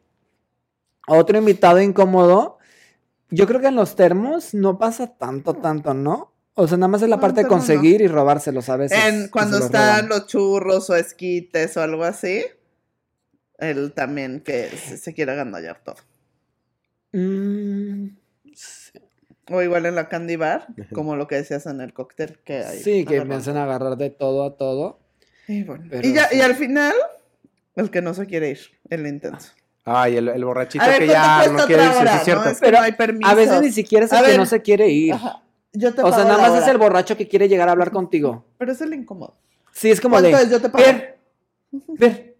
[1.06, 2.58] Otro invitado incómodo.
[3.30, 6.32] Yo creo que en los termos no pasa tanto, tanto, ¿no?
[6.54, 7.48] O sea, nada más es la No, parte de no.
[7.50, 8.98] conseguir y robárselos a veces.
[9.06, 10.08] En, cuando los están roban.
[10.08, 12.44] los churros o esquites o algo así,
[13.58, 15.96] él también que se, se quiere agandallar todo.
[17.14, 18.08] Mm,
[18.54, 18.98] sí.
[19.50, 22.78] O igual en la candy bar, como lo que decías en el cóctel que hay.
[22.78, 24.98] Sí, que hacen agarrar de todo a todo.
[25.46, 26.38] Y, bueno, Pero y ya, sí.
[26.38, 26.94] y al final,
[27.76, 28.58] el que no se quiere ir,
[28.90, 29.52] el intenso.
[29.84, 32.44] Ay, el, el borrachito ver, que ¿cuánto ya no quiere irse, hora, es cierto.
[32.44, 32.50] no?
[32.50, 33.30] Es que Pero no hay permiso.
[33.30, 35.12] A veces ni siquiera es el A que ver, no se quiere ir.
[35.12, 35.42] Ajá,
[35.74, 38.46] Yo te O sea, nada más es el borracho que quiere llegar a hablar contigo.
[38.56, 39.36] Pero es el incómodo.
[39.72, 40.30] Sí, es como de.
[40.30, 40.52] ¿Cuánto es?
[40.52, 40.84] Yo te pago.
[40.84, 41.18] Ver,
[41.98, 42.33] ver.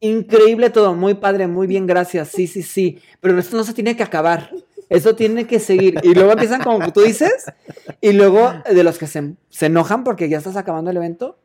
[0.00, 2.28] Increíble todo, muy padre, muy bien, gracias.
[2.28, 3.00] Sí, sí, sí.
[3.20, 4.50] Pero esto no se tiene que acabar.
[4.88, 5.98] Esto tiene que seguir.
[6.02, 7.46] Y luego empiezan como tú dices.
[8.00, 11.38] Y luego de los que se, se enojan porque ya estás acabando el evento.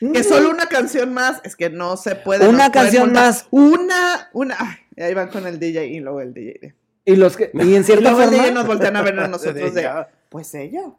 [0.00, 2.48] Que solo una canción más, es que no se puede.
[2.48, 3.46] Una canción más.
[3.50, 4.56] Una, una.
[4.58, 6.74] Ay, y ahí van con el DJ y luego el DJ.
[7.04, 7.50] Y los que.
[7.52, 8.50] Y en Y cierta el DJ forma.
[8.52, 9.88] nos voltean a ver a nosotros de,
[10.30, 10.94] pues ella,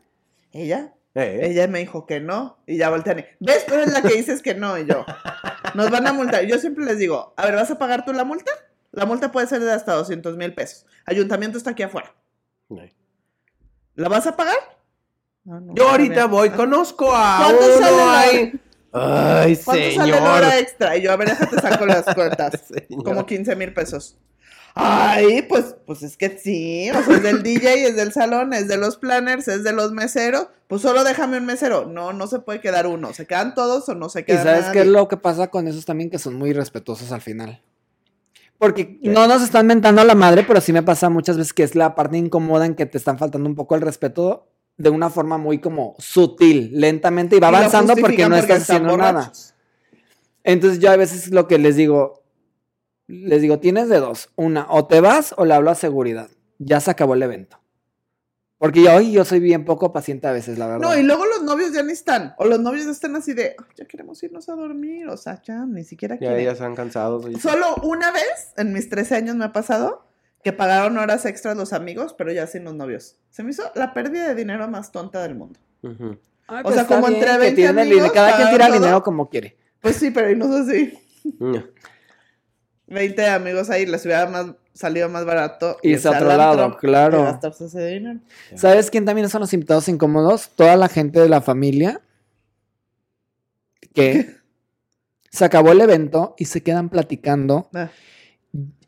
[0.52, 3.66] ella, Eh, ella me dijo que no, y ya voltean ¿ves?
[3.68, 5.06] Pero es la que dices que no, y yo,
[5.74, 6.46] nos van a multar.
[6.46, 8.52] Yo siempre les digo, a ver, ¿vas a pagar tú la multa?
[8.92, 10.86] La multa puede ser de hasta 200 mil pesos.
[11.06, 12.14] Ayuntamiento está aquí afuera.
[13.96, 14.56] ¿La vas a pagar?
[15.50, 18.54] Ah, no, Yo ahorita voy, conozco a ¿Cuánto uno sale la- ahí.
[18.94, 19.94] Ay, ¿Cuánto señor.
[20.08, 20.98] sale la hora extra?
[20.98, 22.54] Y yo, a ver, déjate saco las cuentas.
[23.04, 24.18] Como 15 mil pesos.
[24.74, 28.68] Ay, pues, pues es que sí, o sea, es del DJ, es del salón, es
[28.68, 31.86] de los planners, es de los meseros, pues solo déjame un mesero.
[31.86, 34.62] No, no se puede quedar uno, se quedan todos o no se Y queda sabes
[34.62, 34.74] nadie.
[34.74, 37.62] qué es lo que pasa con esos también, que son muy respetuosos al final.
[38.58, 41.64] Porque no nos están mentando a la madre, pero sí me pasa muchas veces que
[41.64, 44.48] es la parte incómoda en que te están faltando un poco el respeto
[44.78, 48.62] de una forma muy como sutil, lentamente, y va Y avanzando porque no porque estás
[48.62, 49.32] están haciendo nada.
[50.44, 52.21] Entonces yo a veces lo que les digo,
[53.12, 56.30] les digo, tienes de dos, una, o te vas o le hablo a seguridad.
[56.60, 57.60] Ya se acabó el evento.
[58.58, 60.82] Porque yo, yo soy bien poco paciente a veces, la verdad.
[60.88, 62.36] No, y luego los novios ya ni están.
[62.38, 65.08] O los novios ya están así de, "Ay, ya queremos irnos a dormir.
[65.08, 66.46] O sea, ya ni siquiera Ya, quieren.
[66.46, 67.18] ya se han cansado.
[67.18, 67.40] oye.
[67.40, 70.06] Solo una vez en mis 13 años me ha pasado
[70.44, 73.18] que pagaron horas extras los amigos, pero ya sin los novios.
[73.32, 75.60] Se me hizo la pérdida de dinero más tonta del mundo.
[75.82, 76.20] Ujú.
[76.48, 78.50] Ay, o pues sea, como bien entre que 20 tienen el amigos, dinero, cada quien
[78.52, 78.80] tira el todo.
[78.82, 79.58] dinero como quiere.
[79.82, 81.00] Pues sí, pero y no es así.
[81.40, 81.56] Mm.
[82.92, 85.78] 20 amigos ahí les hubiera más, salido más barato.
[85.82, 87.18] Irse a otro lado, claro.
[87.18, 88.20] que gastarse ese dinero.
[88.56, 90.50] ¿Sabes quién también son los invitados incómodos?
[90.56, 92.02] Toda la gente de la familia
[93.94, 94.36] que
[95.30, 97.70] se acabó el evento y se quedan platicando.
[97.74, 97.90] Ah,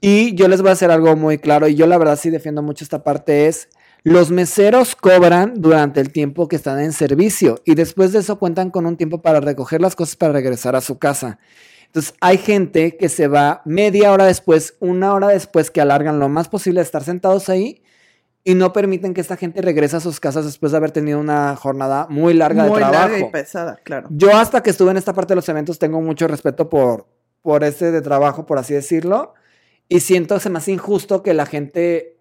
[0.01, 2.61] Y yo les voy a hacer algo muy claro, y yo la verdad sí defiendo
[2.61, 3.69] mucho esta parte, es
[4.03, 8.69] los meseros cobran durante el tiempo que están en servicio y después de eso cuentan
[8.69, 11.39] con un tiempo para recoger las cosas para regresar a su casa.
[11.93, 16.27] Entonces hay gente que se va media hora después, una hora después que alargan lo
[16.27, 17.83] más posible de estar sentados ahí
[18.43, 21.55] y no permiten que esta gente regrese a sus casas después de haber tenido una
[21.55, 22.99] jornada muy larga muy de trabajo.
[22.99, 24.07] larga y pesada, claro.
[24.09, 27.05] Yo hasta que estuve en esta parte de los eventos tengo mucho respeto por,
[27.43, 29.35] por este de trabajo, por así decirlo.
[29.87, 32.12] Y siento, se me hace injusto que la gente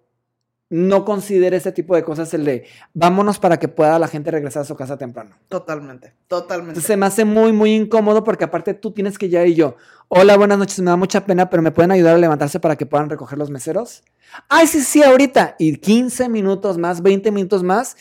[0.73, 2.65] no considere este tipo de cosas, el de
[2.95, 5.37] vámonos para que pueda la gente regresar a su casa temprano.
[5.49, 6.71] Totalmente, totalmente.
[6.71, 9.77] Entonces se me hace muy, muy incómodo porque aparte tú tienes que llegar y yo,
[10.09, 12.87] hola, buenas noches, me da mucha pena, pero ¿me pueden ayudar a levantarse para que
[12.87, 14.03] puedan recoger los meseros?
[14.49, 15.57] Ay, sí, sí, ahorita.
[15.59, 17.99] Y 15 minutos más, 20 minutos más.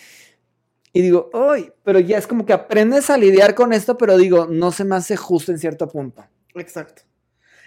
[0.93, 4.47] Y digo, uy, pero ya es como que aprendes a lidiar con esto, pero digo,
[4.49, 6.24] no se me hace justo en cierto punto.
[6.55, 7.01] Exacto.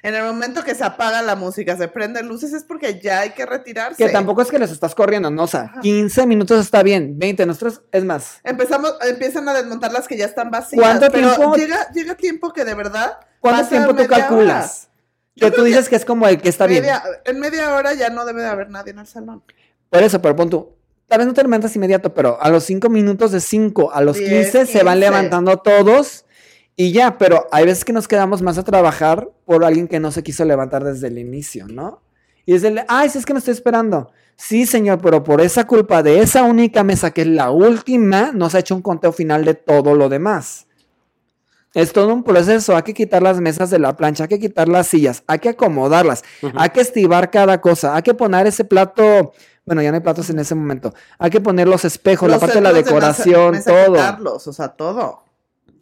[0.04, 3.30] En el momento que se apaga la música, se prenden luces, es porque ya hay
[3.30, 3.96] que retirarse.
[4.04, 5.80] Que tampoco es que les estás corriendo, no, o sea, Ajá.
[5.80, 10.26] 15 minutos está bien, 20, nosotros, es más, Empezamos, empiezan a desmontar las que ya
[10.26, 10.78] están vacías.
[10.78, 11.56] ¿Cuánto pero tiempo?
[11.56, 13.18] Llega, llega tiempo que de verdad.
[13.40, 14.90] ¿cuánto tiempo tú calculas?
[15.36, 16.82] Que tú que dices que es como el que está bien.
[16.82, 19.42] Media- en media hora ya no debe de haber nadie en el salón.
[19.88, 20.76] Por eso, pero pon tú.
[21.08, 24.18] Tal vez no te levantas inmediato, pero a los 5 minutos de 5 a los
[24.18, 25.10] 10, 15 se van 15.
[25.10, 26.24] levantando todos
[26.76, 30.10] y ya, pero hay veces que nos quedamos más a trabajar por alguien que no
[30.10, 32.00] se quiso levantar desde el inicio, ¿no?
[32.46, 34.10] Y es el, ay, si es que me estoy esperando.
[34.36, 38.50] Sí, señor, pero por esa culpa de esa única mesa que es la última, no
[38.50, 40.66] se ha hecho un conteo final de todo lo demás.
[41.72, 44.68] Es todo un proceso, hay que quitar las mesas de la plancha, hay que quitar
[44.68, 46.22] las sillas, hay que acomodarlas,
[46.56, 49.32] hay que estivar cada cosa, hay que poner ese plato,
[49.66, 52.56] bueno, ya no hay platos en ese momento, hay que poner los espejos, la parte
[52.56, 53.92] de la centros mesa- decoración, mesa, todo.
[53.94, 55.22] quitarlos, o sea, todo.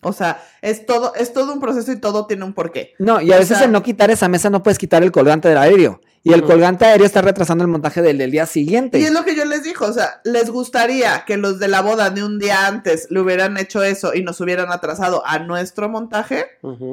[0.05, 2.95] O sea, es todo, es todo un proceso y todo tiene un porqué.
[2.99, 5.13] No, y a O veces sea- el no quitar esa mesa no puedes quitar el
[5.13, 6.01] colgante del aéreo.
[6.25, 6.51] Y el Ujú.
[6.53, 8.99] colgante aéreo está retrasando el montaje del, del día siguiente.
[8.99, 11.81] Y es lo que yo les dijo, o sea, ¿les gustaría que los de la
[11.83, 15.89] boda de un día antes le hubieran hecho eso y nos hubieran atrasado a nuestro
[15.89, 16.47] montaje?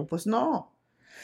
[0.10, 0.72] Pues no.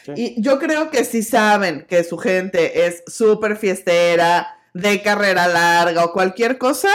[0.06, 0.12] Sí.
[0.16, 6.04] Y yo creo que si saben que su gente es súper fiestera, de carrera larga
[6.06, 6.90] o cualquier cosa,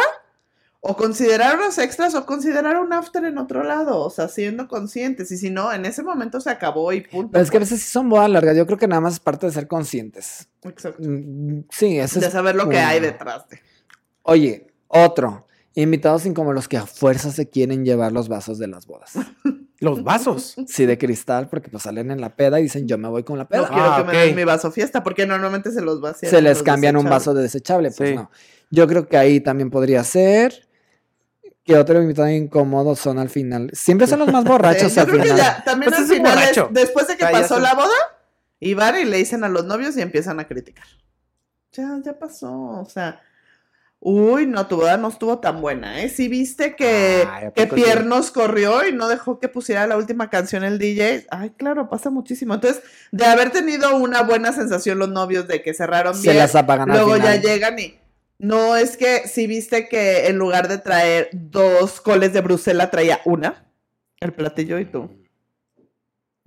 [0.82, 5.30] o considerar unos extras o considerar un after en otro lado, o sea, siendo conscientes.
[5.30, 7.32] Y si no, en ese momento se acabó y punto.
[7.32, 7.70] Pero es que a pues.
[7.70, 8.56] veces sí son bodas largas.
[8.56, 10.48] Yo creo que nada más es parte de ser conscientes.
[10.62, 11.02] Exacto.
[11.06, 12.32] Mm, Sí, eso De es.
[12.32, 13.60] saber lo que hay detrás de.
[14.22, 15.46] Oye, otro.
[15.74, 19.12] Invitados sin como los que a fuerza se quieren llevar los vasos de las bodas.
[19.82, 20.56] Los vasos.
[20.66, 23.38] Sí, de cristal, porque pues salen en la peda y dicen yo me voy con
[23.38, 23.66] la No peda.
[23.68, 26.28] quiero Ah, que me den mi vaso fiesta, porque normalmente se los vacían.
[26.30, 28.14] se les cambian un vaso de desechable, pues Sí.
[28.14, 28.30] no.
[28.70, 30.68] Yo creo que ahí también podría ser.
[31.64, 33.70] Que otro invitado incómodo son al final.
[33.74, 35.36] Siempre son los más borrachos Sí, yo al creo final.
[35.36, 37.94] que ya, también Pues al final, es- después de que pasó la boda,
[38.58, 40.86] y van y le dicen a los novios y empiezan a criticar.
[41.72, 43.20] Ya, ya pasó, o sea.
[44.02, 46.08] Uy, no, tu boda no estuvo tan buena, ¿eh?
[46.08, 47.68] Sí viste que, Ay, ¿a que sí?
[47.74, 51.26] Piernos corrió y no dejó que pusiera la última canción el DJ.
[51.30, 52.54] Ay, claro, pasa muchísimo.
[52.54, 52.82] Entonces,
[53.12, 56.90] de haber tenido una buena sensación los novios de que cerraron Se bien, las apagan
[56.90, 57.99] al luego ya llegan y...
[58.40, 63.20] No, es que si viste que en lugar de traer dos coles de Bruselas traía
[63.26, 63.66] una,
[64.18, 65.10] el platillo y tú.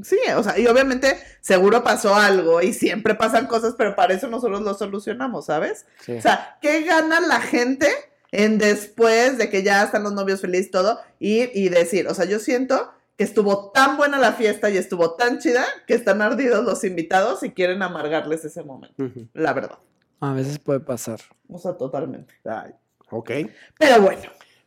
[0.02, 4.28] Sí, o sea, y obviamente seguro pasó algo y siempre pasan cosas, pero para eso
[4.28, 5.86] nosotros lo solucionamos, ¿sabes?
[6.02, 6.14] Sí.
[6.14, 7.88] O sea, ¿qué gana la gente
[8.32, 12.26] en después de que ya están los novios felices todo y, y decir, o sea,
[12.26, 16.66] yo siento que estuvo tan buena la fiesta y estuvo tan chida que están ardidos
[16.66, 19.78] los invitados y quieren amargarles ese momento, la verdad.
[20.20, 21.20] A veces puede pasar.
[21.50, 22.34] O sea, totalmente.
[22.46, 22.72] Ay,
[23.10, 23.32] ok.
[23.78, 24.22] Pero bueno,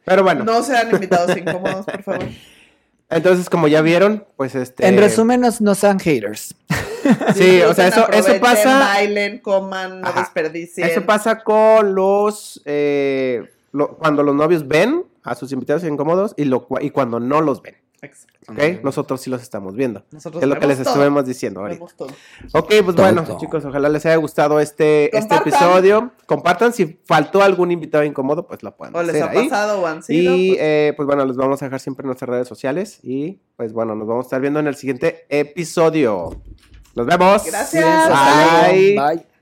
[0.05, 2.28] Pero bueno, no sean invitados incómodos, por favor.
[3.11, 4.86] entonces como ya vieron, pues este...
[4.86, 6.55] En resumen, no, no sean haters.
[7.36, 8.80] Sí, o sea, eso, eso pasa...
[8.80, 10.20] Bailen, coman, no Ajá.
[10.22, 10.88] desperdicien.
[10.88, 12.61] Eso pasa con los...
[12.64, 17.40] eh, lo- cuando los novios ven a sus invitados incómodos y, lo, y cuando no
[17.42, 18.53] los ven, Exacto.
[18.53, 18.82] ¿ok?
[18.84, 20.05] Nosotros sí los estamos viendo.
[20.11, 21.84] Nosotros es lo que les todo, estuvimos diciendo ahorita.
[21.97, 22.09] todo.
[22.53, 22.94] Ok, pues Todo.
[22.97, 26.12] bueno, chicos, ojalá les haya gustado este, este episodio.
[26.26, 29.49] Compartan si faltó algún invitado incómodo, pues lo pueden O les ha ahí.
[29.49, 30.34] pasado o han sido.
[30.36, 33.01] Y pues, eh, pues bueno, los vamos a dejar siempre en nuestras redes sociales.
[33.03, 36.40] Y pues bueno, nos vamos a estar viendo en el siguiente episodio.
[36.94, 37.44] Nos vemos.
[37.44, 38.09] Gracias.
[38.70, 38.97] Bye.
[38.99, 39.36] Bye.